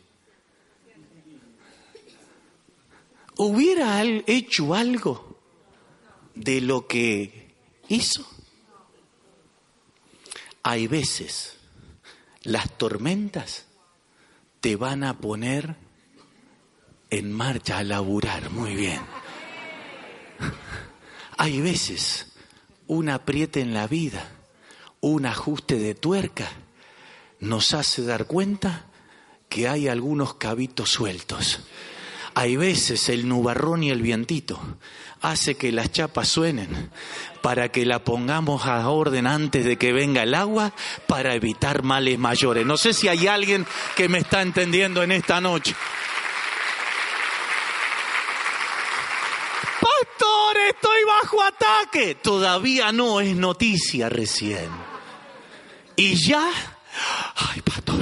[3.35, 5.39] ¿hubiera hecho algo
[6.35, 7.55] de lo que
[7.89, 8.27] hizo?
[10.63, 11.57] Hay veces
[12.43, 13.65] las tormentas
[14.61, 15.86] te van a poner
[17.09, 19.01] en marcha a laburar, muy bien.
[21.37, 22.33] Hay veces
[22.87, 24.29] un apriete en la vida,
[25.01, 26.49] un ajuste de tuerca,
[27.39, 28.85] nos hace dar cuenta
[29.49, 31.59] que hay algunos cabitos sueltos.
[32.33, 34.59] Hay veces el nubarrón y el vientito
[35.21, 36.91] hace que las chapas suenen
[37.41, 40.73] para que la pongamos a orden antes de que venga el agua
[41.07, 42.65] para evitar males mayores.
[42.65, 43.65] No sé si hay alguien
[43.95, 45.75] que me está entendiendo en esta noche.
[49.79, 50.57] Pastor,
[51.41, 52.15] ataque.
[52.15, 54.69] Todavía no es noticia recién.
[55.95, 56.49] Y ya,
[57.35, 57.99] ay, pastor,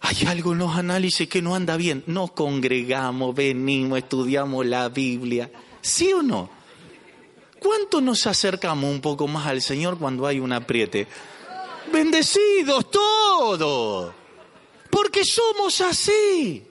[0.00, 2.02] hay algo en los análisis que no anda bien.
[2.06, 5.50] Nos congregamos, venimos, estudiamos la Biblia.
[5.80, 6.50] ¿Sí o no?
[7.58, 11.06] ¿Cuánto nos acercamos un poco más al Señor cuando hay un apriete?
[11.92, 14.14] Bendecidos todos.
[14.90, 16.66] Porque somos así.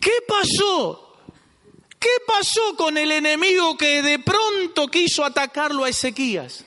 [0.00, 1.11] ¿Qué pasó?
[2.02, 6.64] ¿Qué pasó con el enemigo que de pronto quiso atacarlo a Ezequías?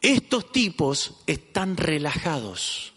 [0.00, 2.94] Estos tipos están relajados.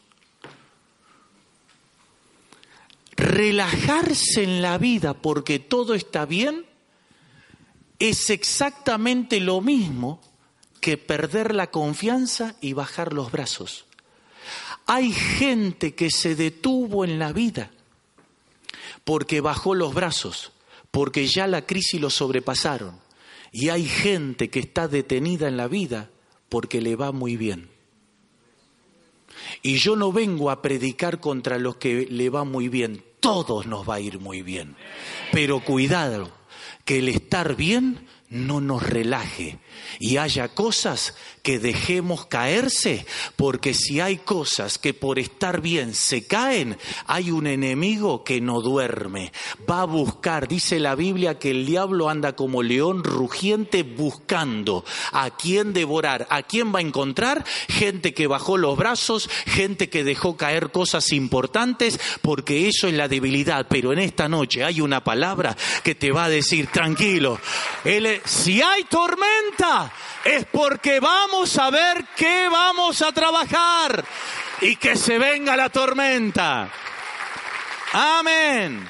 [3.15, 6.65] Relajarse en la vida porque todo está bien
[7.99, 10.19] es exactamente lo mismo
[10.79, 13.85] que perder la confianza y bajar los brazos.
[14.87, 17.69] Hay gente que se detuvo en la vida
[19.03, 20.51] porque bajó los brazos,
[20.91, 22.99] porque ya la crisis lo sobrepasaron.
[23.51, 26.09] Y hay gente que está detenida en la vida
[26.49, 27.69] porque le va muy bien.
[29.61, 33.87] Y yo no vengo a predicar contra los que le va muy bien, todos nos
[33.87, 34.75] va a ir muy bien.
[35.31, 36.31] Pero cuidado,
[36.85, 39.59] que el estar bien no nos relaje
[39.99, 46.27] y haya cosas que dejemos caerse, porque si hay cosas que por estar bien se
[46.27, 46.77] caen,
[47.07, 49.31] hay un enemigo que no duerme,
[49.69, 55.31] va a buscar, dice la Biblia que el diablo anda como león rugiente buscando a
[55.31, 60.37] quién devorar, a quién va a encontrar, gente que bajó los brazos, gente que dejó
[60.37, 65.55] caer cosas importantes, porque eso es la debilidad, pero en esta noche hay una palabra
[65.83, 67.39] que te va a decir, tranquilo,
[68.25, 69.91] si hay tormenta,
[70.23, 74.03] es porque vamos a ver qué vamos a trabajar
[74.61, 76.69] y que se venga la tormenta.
[77.93, 78.87] Amén.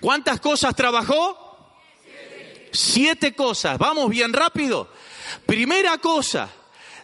[0.00, 1.38] ¿Cuántas cosas trabajó?
[2.72, 3.34] Siete.
[3.34, 3.78] cosas.
[3.78, 4.88] Vamos bien rápido.
[5.46, 6.48] Primera cosa,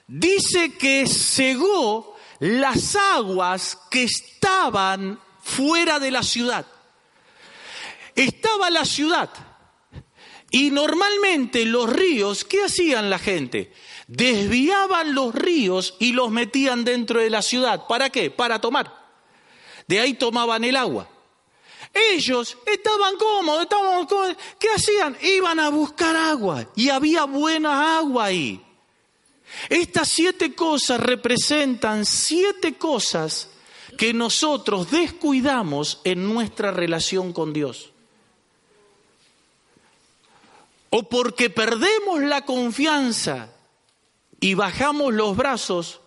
[0.06, 6.66] dice que cegó las aguas que estaban fuera de la ciudad.
[8.14, 9.30] Estaba la ciudad
[10.50, 13.72] Y normalmente los ríos, ¿qué hacían la gente?
[14.06, 17.86] Desviaban los ríos y los metían dentro de la ciudad.
[17.86, 18.30] ¿Para qué?
[18.30, 18.92] Para tomar.
[19.86, 21.08] De ahí tomaban el agua.
[21.92, 24.36] Ellos estaban cómodos, estaban cómodos.
[24.58, 25.16] ¿Qué hacían?
[25.22, 28.62] Iban a buscar agua y había buena agua ahí.
[29.68, 33.48] Estas siete cosas representan siete cosas
[33.96, 37.92] que nosotros descuidamos en nuestra relación con Dios.
[40.90, 43.52] O porque perdemos la confianza
[44.40, 46.00] y bajamos los brazos,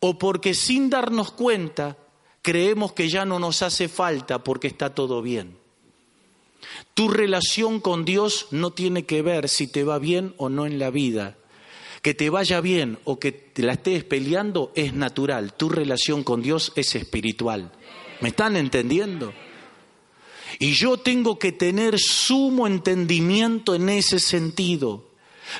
[0.00, 1.96] o porque sin darnos cuenta
[2.42, 5.58] creemos que ya no nos hace falta porque está todo bien.
[6.94, 10.78] Tu relación con Dios no tiene que ver si te va bien o no en
[10.78, 11.36] la vida.
[12.02, 15.52] Que te vaya bien o que te la estés peleando es natural.
[15.54, 17.72] Tu relación con Dios es espiritual.
[18.20, 19.32] ¿Me están entendiendo?
[20.58, 25.10] Y yo tengo que tener sumo entendimiento en ese sentido.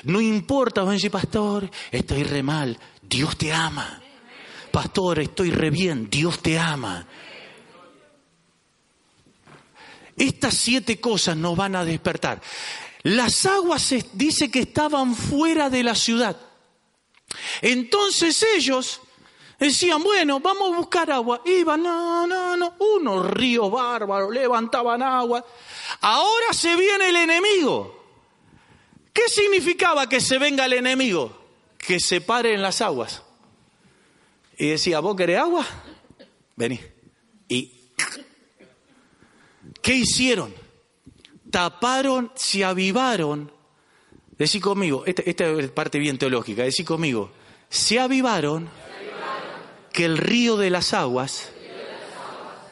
[0.03, 4.01] No importa, van a decir, pastor, estoy re mal, Dios te ama.
[4.71, 7.05] Pastor, estoy re bien, Dios te ama.
[10.15, 12.41] Estas siete cosas nos van a despertar.
[13.03, 16.37] Las aguas dice que estaban fuera de la ciudad.
[17.61, 19.01] Entonces ellos
[19.67, 21.41] decían, bueno, vamos a buscar agua.
[21.45, 25.45] Iban, no, no, no, unos ríos bárbaros, levantaban agua.
[26.01, 28.03] Ahora se viene el enemigo.
[29.13, 31.37] ¿Qué significaba que se venga el enemigo?
[31.77, 33.21] Que se paren las aguas.
[34.57, 35.65] Y decía, ¿vos querés agua?
[36.55, 36.79] Vení.
[37.47, 37.91] ¿Y
[39.81, 40.53] qué hicieron?
[41.51, 43.51] Taparon, se avivaron.
[44.37, 47.31] Decí conmigo, esta, esta es parte bien teológica, decí conmigo,
[47.69, 48.67] se avivaron
[49.91, 51.49] que el río de las aguas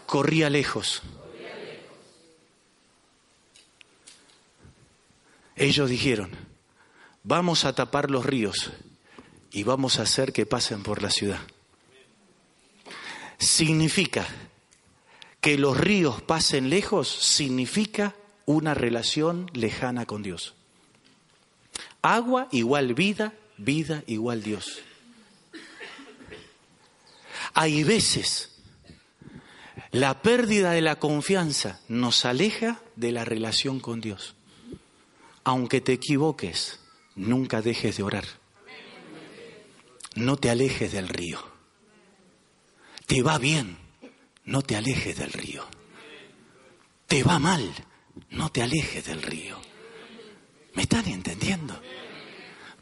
[0.05, 1.01] corría lejos.
[5.55, 6.31] Ellos dijeron,
[7.23, 8.71] vamos a tapar los ríos
[9.51, 11.39] y vamos a hacer que pasen por la ciudad.
[13.37, 14.25] Significa
[15.41, 20.55] que los ríos pasen lejos, significa una relación lejana con Dios.
[22.01, 24.81] Agua igual vida, vida igual Dios.
[27.53, 28.49] Hay veces
[29.91, 34.35] la pérdida de la confianza nos aleja de la relación con Dios.
[35.43, 36.79] Aunque te equivoques,
[37.15, 38.25] nunca dejes de orar.
[40.13, 41.39] No te alejes del río.
[43.07, 43.77] Te va bien,
[44.45, 45.65] no te alejes del río.
[47.07, 47.73] Te va mal,
[48.29, 49.59] no te alejes del río.
[50.75, 51.81] ¿Me están entendiendo?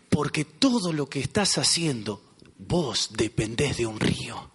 [0.09, 2.21] Porque todo lo que estás haciendo,
[2.57, 4.51] vos dependés de un río.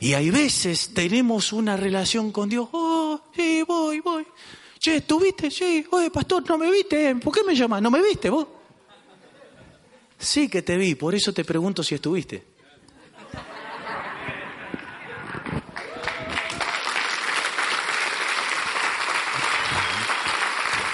[0.00, 4.26] Y hay veces tenemos una relación con Dios, oh, sí, voy, voy.
[4.78, 5.50] Che, ¿estuviste?
[5.50, 7.16] Sí, oye, pastor, no me viste.
[7.16, 7.80] ¿Por qué me llamas?
[7.80, 8.46] ¿No me viste vos?
[10.18, 12.44] Sí que te vi, por eso te pregunto si estuviste.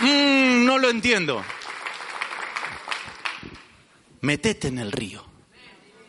[0.00, 1.44] Mm, no lo entiendo.
[4.22, 5.24] Metete en el río.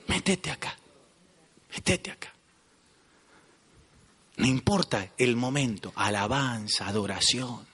[0.08, 0.75] Metete acá.
[1.71, 2.33] Metete acá.
[4.38, 7.67] No importa el momento, alabanza, adoración.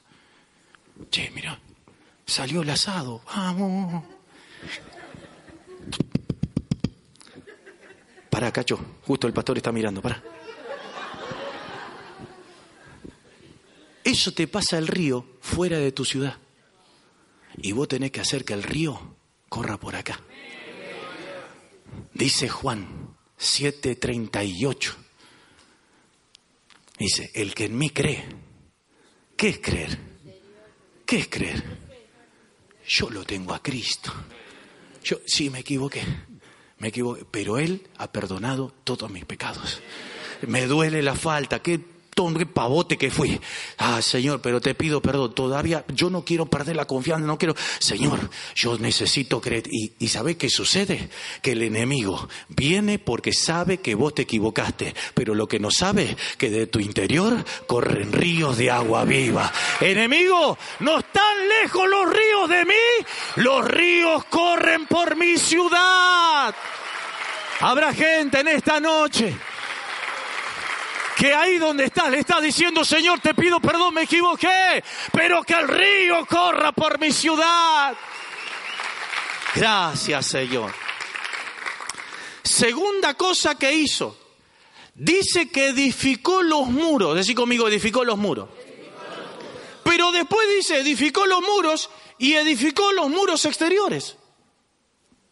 [1.10, 1.60] Che, mira,
[2.26, 4.04] salió el asado, vamos.
[8.30, 10.22] Para, cacho, justo el pastor está mirando, para.
[14.04, 16.38] Eso te pasa el río fuera de tu ciudad.
[17.58, 19.15] Y vos tenés que hacer que el río
[19.50, 20.19] corra por acá.
[22.13, 25.09] Dice Juan 7:38.
[27.00, 28.26] Dice, el que en mí cree,
[29.38, 29.98] ¿qué es creer?
[31.06, 31.64] ¿Qué es creer?
[32.86, 34.12] Yo lo tengo a Cristo.
[35.02, 36.04] Yo sí me equivoqué,
[36.80, 39.82] me equivoqué, pero Él ha perdonado todos mis pecados.
[40.45, 41.80] Me duele la falta, qué
[42.28, 43.39] qué pavote que fui.
[43.78, 45.34] Ah, Señor, pero te pido perdón.
[45.34, 47.55] Todavía yo no quiero perder la confianza, no quiero.
[47.80, 49.63] Señor, yo necesito creer.
[49.72, 51.09] Y, y ¿sabe qué sucede?
[51.41, 56.15] Que el enemigo viene porque sabe que vos te equivocaste, pero lo que no sabe
[56.38, 59.51] que de tu interior corren ríos de agua viva.
[59.80, 63.05] Enemigo, no están lejos los ríos de mí,
[63.38, 66.53] los ríos corren por mi ciudad.
[67.61, 69.36] Habrá gente en esta noche
[71.20, 75.53] que ahí donde estás le estás diciendo, Señor, te pido perdón, me equivoqué, pero que
[75.53, 77.93] el río corra por mi ciudad.
[79.53, 80.72] Gracias, Señor.
[82.41, 84.17] Segunda cosa que hizo,
[84.95, 88.47] dice que edificó los muros, decir conmigo, edificó los muros.
[89.84, 94.15] Pero después dice, edificó los muros y edificó los muros exteriores.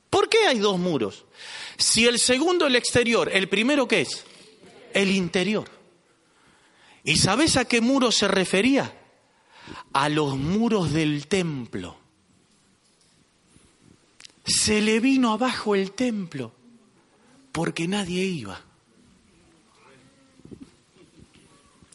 [0.09, 1.23] ¿Por qué hay dos muros?
[1.77, 4.25] Si el segundo el exterior, el primero qué es?
[4.93, 5.76] El interior.
[7.07, 8.93] ¿Y sabes a qué muro se refería?
[9.93, 11.97] A los muros del templo.
[14.43, 16.51] Se le vino abajo el templo
[17.53, 18.59] porque nadie iba.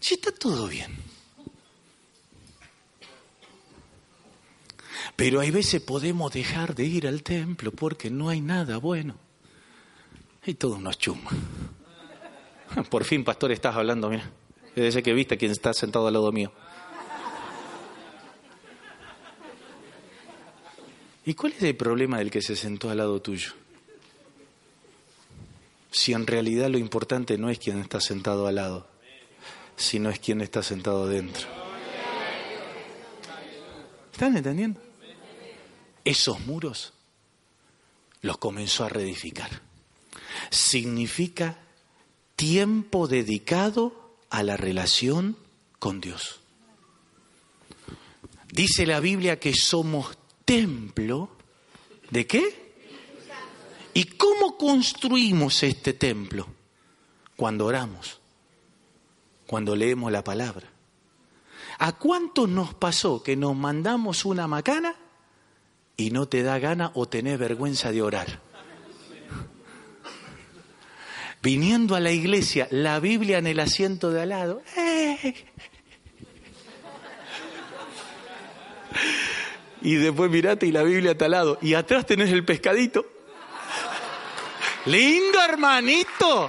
[0.01, 0.97] Si está todo bien.
[5.15, 9.17] Pero hay veces podemos dejar de ir al templo porque no hay nada bueno.
[10.47, 11.31] Y todo nos chuma.
[12.89, 14.25] Por fin, pastor, estás hablando, mira.
[14.75, 16.53] Desde que viste quien está sentado al lado mío.
[21.25, 23.53] ¿Y cuál es el problema del que se sentó al lado tuyo?
[25.91, 28.89] Si en realidad lo importante no es quien está sentado al lado,
[29.77, 31.47] sino es quien está sentado dentro.
[34.13, 34.81] ¿Están entendiendo?
[36.05, 36.93] Esos muros
[38.23, 39.51] los comenzó a reedificar.
[40.51, 41.59] Significa
[42.37, 44.02] tiempo dedicado
[44.33, 45.37] a la relación
[45.79, 46.41] con Dios.
[48.51, 50.17] Dice la Biblia que somos
[50.47, 51.29] templo
[52.11, 52.75] de qué?
[53.93, 56.47] ¿Y cómo construimos este templo?
[57.37, 58.21] Cuando oramos,
[59.47, 60.67] cuando leemos la palabra.
[61.79, 64.97] ¿A cuántos nos pasó que nos mandamos una macana
[65.99, 68.41] y no te da gana o tenés vergüenza de orar?
[71.43, 74.63] Viniendo a la iglesia, la Biblia en el asiento de al lado.
[74.77, 75.47] ¡eh!
[79.85, 81.59] Y después mirate y la Biblia está al lado.
[81.61, 83.05] Y atrás tenés el pescadito.
[84.87, 86.49] Lindo hermanito.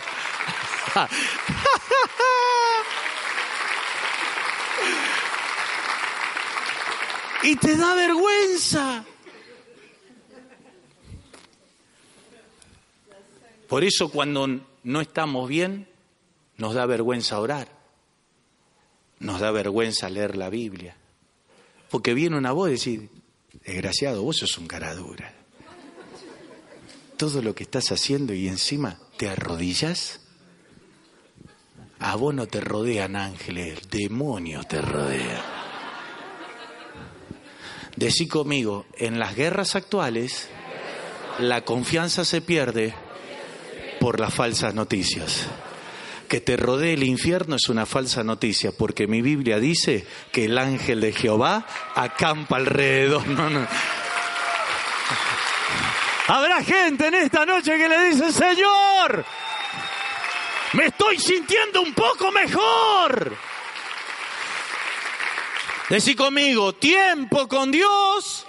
[7.41, 9.03] y te da vergüenza.
[13.67, 15.87] Por eso cuando no estamos bien,
[16.57, 17.67] nos da vergüenza orar.
[19.19, 20.95] Nos da vergüenza leer la Biblia.
[21.89, 23.09] Porque viene una voz y decir,
[23.65, 25.33] desgraciado, vos sos un cara dura.
[27.17, 30.19] Todo lo que estás haciendo y encima te arrodillas.
[31.99, 35.41] A vos no te rodean ángeles, demonios te rodean.
[37.95, 40.49] Decí conmigo, en las guerras actuales
[41.39, 42.93] la confianza se pierde
[44.03, 45.45] por las falsas noticias.
[46.27, 50.57] Que te rodee el infierno es una falsa noticia, porque mi Biblia dice que el
[50.57, 53.23] ángel de Jehová acampa alrededor.
[56.27, 59.23] Habrá gente en esta noche que le dice, Señor,
[60.73, 63.37] me estoy sintiendo un poco mejor.
[65.87, 68.45] Decí conmigo, tiempo con Dios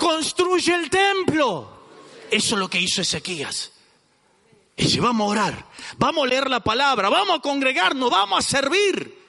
[0.00, 1.70] construye el templo.
[2.28, 3.71] Eso es lo que hizo Ezequías.
[4.76, 5.66] Y dice, vamos a orar,
[5.98, 9.22] vamos a leer la palabra, vamos a congregarnos, vamos a servir.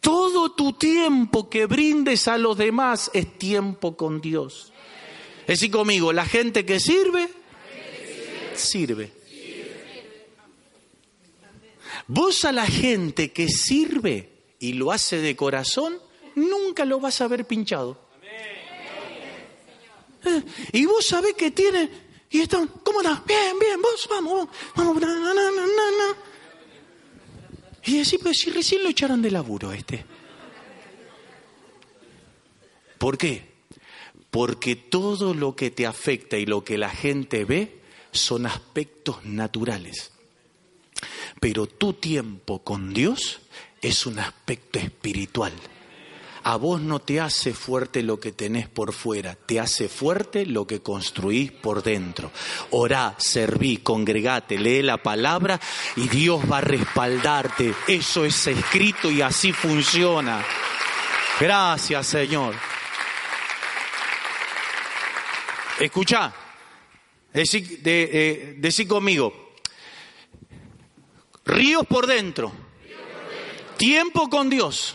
[0.00, 4.72] Todo tu tiempo que brindes a los demás es tiempo con Dios.
[5.40, 7.28] Es decir, conmigo, la gente que sirve,
[8.54, 9.12] sirve.
[12.08, 14.30] Vos a la gente que sirve
[14.60, 15.98] y lo hace de corazón,
[16.34, 17.98] nunca lo vas a ver pinchado.
[20.24, 23.24] Eh, y vos sabés que tiene y están, ¿cómo estás?
[23.24, 26.16] Bien, bien, vos, vamos, vamos, na, na,
[27.84, 30.04] Y decir, pues si recién lo echaron de laburo este.
[32.98, 33.54] ¿Por qué?
[34.30, 40.12] Porque todo lo que te afecta y lo que la gente ve son aspectos naturales.
[41.40, 43.40] Pero tu tiempo con Dios
[43.82, 45.52] es un aspecto espiritual
[46.46, 50.64] a vos no te hace fuerte lo que tenés por fuera, te hace fuerte lo
[50.64, 52.30] que construís por dentro.
[52.70, 55.58] Orá, serví, congregate, lee la palabra
[55.96, 57.74] y Dios va a respaldarte.
[57.88, 60.40] Eso es escrito y así funciona.
[61.40, 62.54] Gracias, Señor.
[65.80, 66.32] Escucha,
[67.32, 69.50] decí, de, conmigo,
[71.44, 72.52] ríos por dentro,
[73.76, 74.94] tiempo con Dios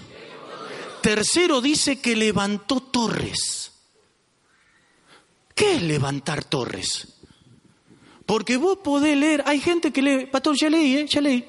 [1.02, 3.72] Tercero dice que levantó torres.
[5.56, 7.20] ¿Qué es levantar torres?
[8.26, 11.06] Porque vos podés leer, hay gente que lee, pastor, ya leí, ¿eh?
[11.08, 11.46] ya leí.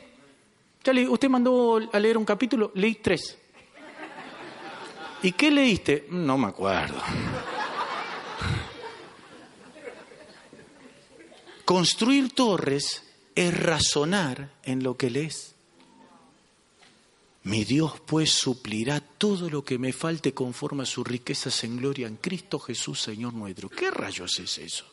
[0.82, 3.38] Ya leí, usted mandó a leer un capítulo, leí tres.
[5.22, 6.06] ¿Y qué leíste?
[6.10, 7.00] No me acuerdo.
[11.64, 13.02] Construir torres
[13.34, 15.51] es razonar en lo que lees.
[17.44, 22.06] Mi Dios pues suplirá todo lo que me falte conforme a sus riquezas en gloria
[22.06, 23.68] en Cristo Jesús, Señor nuestro.
[23.68, 24.84] ¿Qué rayos es eso?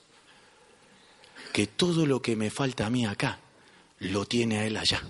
[1.54, 3.40] Que todo lo que me falta a mí acá,
[4.00, 5.04] lo tiene a Él allá.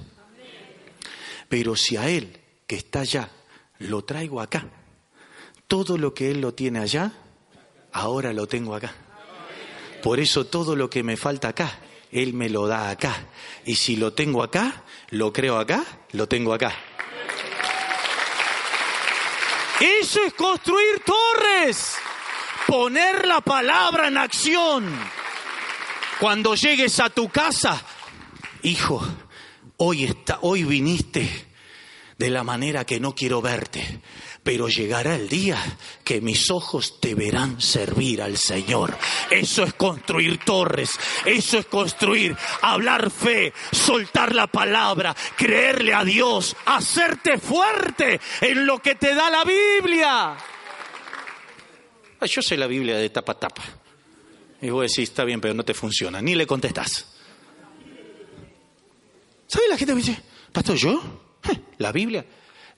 [1.48, 3.30] Pero si a Él, que está allá,
[3.80, 4.70] lo traigo acá,
[5.68, 7.14] todo lo que Él lo tiene allá,
[7.94, 8.94] ahora lo tengo acá.
[10.04, 11.80] Por eso todo lo que me falta acá,
[12.12, 13.28] Él me lo da acá.
[13.66, 16.74] Y si lo tengo acá, lo creo acá, lo tengo acá.
[19.80, 21.96] Eso es construir torres,
[22.68, 24.94] poner la palabra en acción.
[26.20, 27.82] Cuando llegues a tu casa,
[28.62, 29.02] hijo,
[29.78, 31.48] hoy está, hoy viniste
[32.18, 34.02] de la manera que no quiero verte,
[34.44, 35.58] pero llegará el día
[36.04, 38.98] que mis ojos te verán servir al Señor.
[39.30, 40.92] Eso es construir torres,
[41.26, 48.80] eso es construir, hablar fe, soltar la palabra, creerle a Dios, hacerte fuerte en lo
[48.80, 50.38] que te da la Biblia.
[52.22, 53.64] Yo sé la Biblia de tapa a tapa.
[54.62, 56.22] Y vos decís, está bien, pero no te funciona.
[56.22, 57.16] Ni le contestás.
[59.48, 60.22] ¿Sabe la gente me dice,
[60.52, 61.02] pastor, yo?
[61.78, 62.26] La Biblia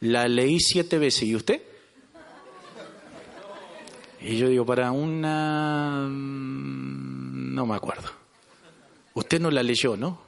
[0.01, 1.23] la leí siete veces.
[1.23, 1.61] ¿Y usted?
[4.21, 6.05] Y yo digo, para una...
[6.07, 8.09] mm, No me acuerdo.
[9.13, 10.21] Usted no la leyó, ¿no?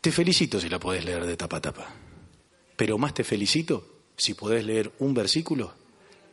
[0.00, 1.86] Te felicito si la podés leer de tapa a tapa.
[2.76, 3.86] Pero más te felicito
[4.16, 5.74] si podés leer un versículo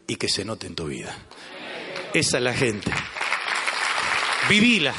[0.07, 1.13] y que se note en tu vida.
[2.13, 2.91] Esa es la gente.
[4.49, 4.93] Vivila.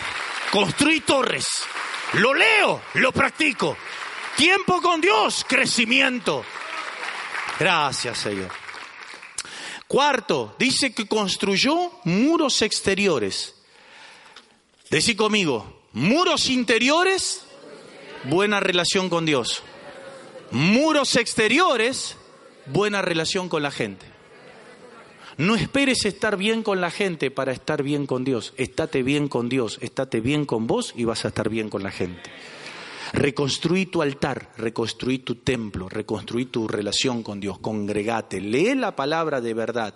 [0.52, 1.46] Construí torres.
[2.14, 3.76] Lo leo, lo practico.
[4.36, 6.44] Tiempo con Dios, crecimiento.
[7.58, 8.50] Gracias, Señor.
[9.86, 13.54] Cuarto, dice que construyó muros exteriores.
[14.90, 17.44] Decí conmigo, muros interiores,
[18.24, 19.62] buena relación con Dios.
[20.50, 22.16] Muros exteriores,
[22.66, 24.06] buena relación con la gente.
[25.38, 28.54] No esperes estar bien con la gente para estar bien con Dios.
[28.56, 31.92] Estate bien con Dios, estate bien con vos y vas a estar bien con la
[31.92, 32.30] gente.
[33.12, 39.40] Reconstruí tu altar, reconstruí tu templo, reconstruí tu relación con Dios, congregate, lee la palabra
[39.40, 39.94] de verdad.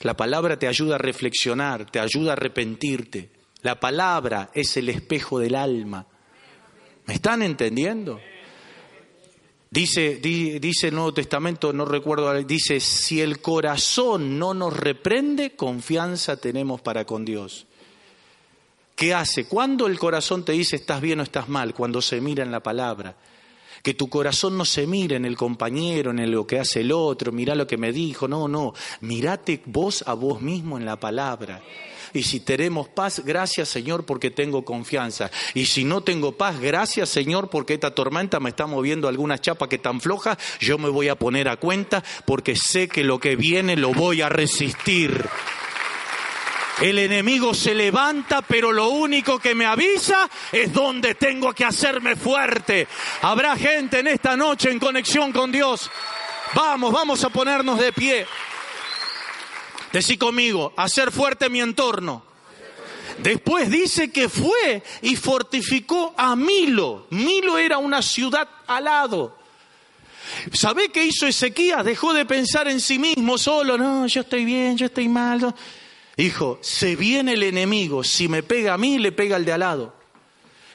[0.00, 3.30] La palabra te ayuda a reflexionar, te ayuda a arrepentirte.
[3.62, 6.06] La palabra es el espejo del alma.
[7.06, 8.20] ¿Me están entendiendo?
[9.70, 15.56] Dice, di- dice el Nuevo Testamento, no recuerdo, dice, si el corazón no nos reprende,
[15.56, 17.66] confianza tenemos para con Dios.
[19.02, 19.46] ¿Qué hace?
[19.46, 22.62] Cuando el corazón te dice estás bien o estás mal, cuando se mira en la
[22.62, 23.16] palabra.
[23.82, 27.32] Que tu corazón no se mire en el compañero, en lo que hace el otro,
[27.32, 31.60] mira lo que me dijo, no, no, mirate vos a vos mismo en la palabra.
[32.12, 35.32] Y si tenemos paz, gracias Señor porque tengo confianza.
[35.52, 39.68] Y si no tengo paz, gracias Señor porque esta tormenta me está moviendo alguna chapa
[39.68, 43.34] que tan floja, yo me voy a poner a cuenta porque sé que lo que
[43.34, 45.28] viene lo voy a resistir.
[46.80, 52.16] El enemigo se levanta, pero lo único que me avisa es donde tengo que hacerme
[52.16, 52.88] fuerte.
[53.20, 55.90] Habrá gente en esta noche en conexión con Dios.
[56.54, 58.26] Vamos, vamos a ponernos de pie.
[59.92, 62.24] Decí conmigo, hacer fuerte mi entorno.
[63.18, 67.06] Después dice que fue y fortificó a Milo.
[67.10, 69.38] Milo era una ciudad al lado.
[70.52, 71.84] ¿Sabe qué hizo Ezequías?
[71.84, 73.76] Dejó de pensar en sí mismo solo.
[73.76, 75.54] No, yo estoy bien, yo estoy mal.
[76.16, 78.04] Hijo, se viene el enemigo.
[78.04, 79.94] Si me pega a mí, le pega al de al lado.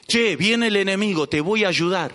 [0.06, 2.12] Che, viene el enemigo, te voy a ayudar.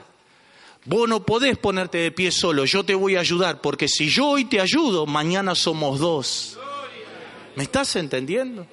[0.85, 4.27] Vos no podés ponerte de pie solo, yo te voy a ayudar, porque si yo
[4.27, 6.59] hoy te ayudo, mañana somos dos.
[7.55, 8.67] ¿Me estás entendiendo?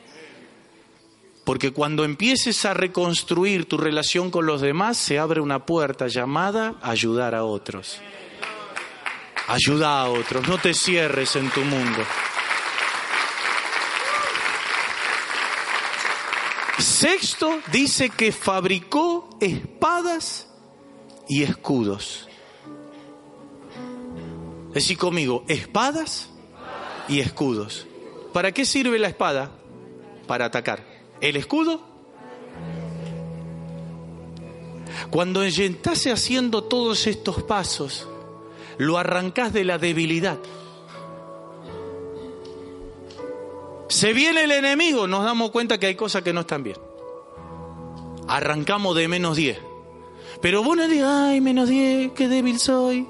[1.44, 6.74] Porque cuando empieces a reconstruir tu relación con los demás, se abre una puerta llamada
[6.82, 8.01] ayudar a otros.
[9.46, 12.03] Ayuda a otros, no te cierres en tu mundo.
[16.80, 20.48] Sexto dice que fabricó espadas
[21.28, 22.28] y escudos.
[24.72, 26.30] Decí conmigo, espadas
[27.08, 27.86] y escudos.
[28.32, 29.52] ¿Para qué sirve la espada?
[30.26, 30.84] Para atacar.
[31.20, 31.82] ¿El escudo?
[35.10, 38.08] Cuando estás haciendo todos estos pasos,
[38.78, 40.38] lo arrancás de la debilidad.
[43.91, 46.76] Se viene el enemigo, nos damos cuenta que hay cosas que no están bien.
[48.28, 49.59] Arrancamos de menos 10.
[50.41, 53.05] Pero vos no digas, ay, menos 10, qué débil soy.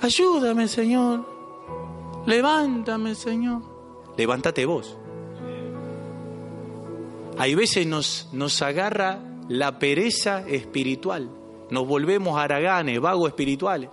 [0.00, 1.26] Ayúdame, Señor.
[2.26, 3.62] Levántame, Señor.
[4.16, 4.96] Levántate vos.
[7.36, 11.28] Hay veces nos, nos agarra la pereza espiritual.
[11.70, 13.90] Nos volvemos haraganes, vagos espirituales.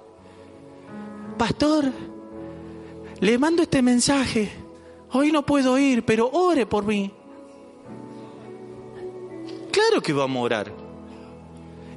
[1.36, 1.86] pastor,
[3.22, 4.67] le mando este mensaje.
[5.12, 7.12] Hoy no puedo ir, pero ore por mí.
[9.72, 10.74] Claro que vamos a orar.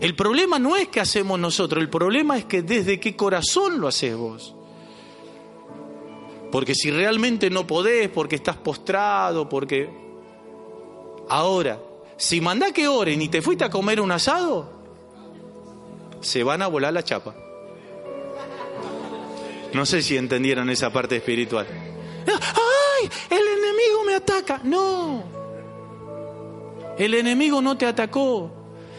[0.00, 3.88] El problema no es que hacemos nosotros, el problema es que desde qué corazón lo
[3.88, 4.54] haces vos.
[6.50, 9.90] Porque si realmente no podés, porque estás postrado, porque...
[11.28, 11.78] Ahora,
[12.16, 14.72] si mandá que oren y te fuiste a comer un asado,
[16.20, 17.34] se van a volar la chapa.
[19.72, 21.66] No sé si entendieron esa parte espiritual.
[22.34, 23.10] ¡Ay!
[23.30, 24.60] El enemigo me ataca.
[24.62, 25.24] No.
[26.98, 28.50] El enemigo no te atacó.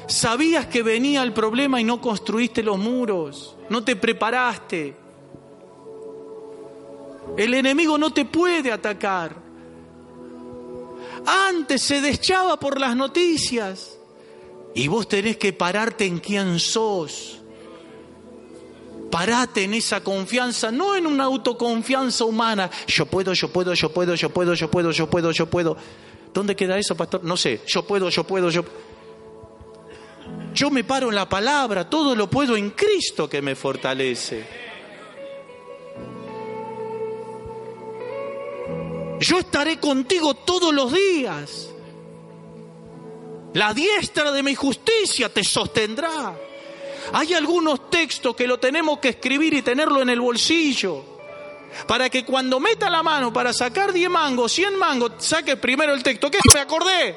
[0.07, 3.55] Sabías que venía el problema y no construiste los muros.
[3.69, 4.95] No te preparaste.
[7.38, 9.36] El enemigo no te puede atacar.
[11.25, 13.97] Antes se deschaba por las noticias.
[14.73, 17.40] Y vos tenés que pararte en quién sos.
[19.12, 22.72] Parate en esa confianza, no en una autoconfianza humana.
[22.88, 25.78] Yo puedo, yo puedo, yo puedo, yo puedo, yo puedo, yo puedo, yo puedo.
[26.34, 27.24] ¿Dónde queda eso, pastor?
[27.24, 27.62] No sé.
[27.68, 28.64] Yo puedo, yo puedo, yo.
[30.53, 34.45] Yo me paro en la palabra, todo lo puedo en Cristo que me fortalece.
[39.20, 41.70] Yo estaré contigo todos los días.
[43.53, 46.36] La diestra de mi justicia te sostendrá.
[47.13, 51.03] Hay algunos textos que lo tenemos que escribir y tenerlo en el bolsillo.
[51.87, 56.03] Para que cuando meta la mano para sacar 10 mangos, 100 mangos, saque primero el
[56.03, 56.29] texto.
[56.29, 57.15] ¿Qué me acordé?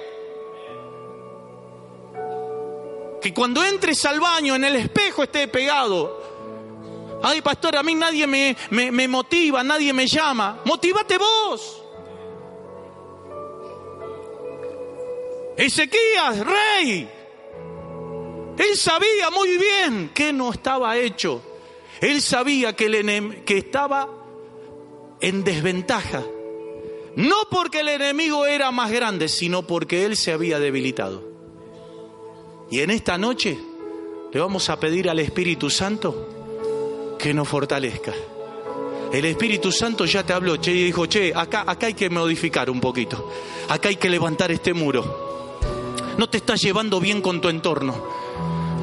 [3.21, 6.23] Que cuando entres al baño en el espejo esté pegado.
[7.23, 10.61] Ay, pastor, a mí nadie me, me, me motiva, nadie me llama.
[10.65, 11.83] Motívate vos.
[15.57, 17.09] Ezequías, rey.
[18.59, 21.43] Él sabía muy bien que no estaba hecho.
[22.01, 24.09] Él sabía que, el que estaba
[25.21, 26.23] en desventaja.
[27.17, 31.23] No porque el enemigo era más grande, sino porque él se había debilitado.
[32.71, 33.59] Y en esta noche
[34.33, 38.13] le vamos a pedir al Espíritu Santo que nos fortalezca.
[39.13, 42.69] El Espíritu Santo ya te habló, che, y dijo, che, acá, acá hay que modificar
[42.69, 43.31] un poquito.
[43.69, 45.24] Acá hay que levantar este muro
[46.19, 47.95] no te estás llevando bien con tu entorno.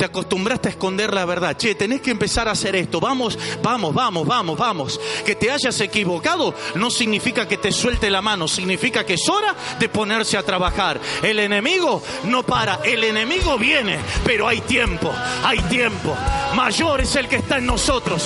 [0.01, 1.55] Te acostumbraste a esconder la verdad.
[1.55, 2.99] Che, tenés que empezar a hacer esto.
[2.99, 4.99] Vamos, vamos, vamos, vamos, vamos.
[5.23, 9.55] Que te hayas equivocado no significa que te suelte la mano, significa que es hora
[9.79, 10.99] de ponerse a trabajar.
[11.21, 15.13] El enemigo no para, el enemigo viene, pero hay tiempo,
[15.43, 16.17] hay tiempo.
[16.55, 18.23] Mayor es el que está en nosotros.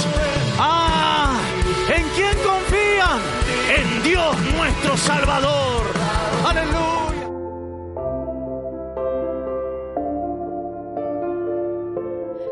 [0.58, 1.38] Ah,
[1.94, 3.20] ¿en quién confían?
[3.78, 5.84] En Dios nuestro Salvador.
[6.46, 6.85] Aleluya.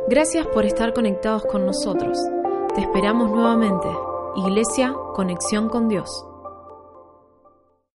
[0.08, 2.18] Gracias por estar conectados con nosotros.
[2.76, 3.88] Te esperamos nuevamente.
[4.36, 6.26] Iglesia, conexión con Dios.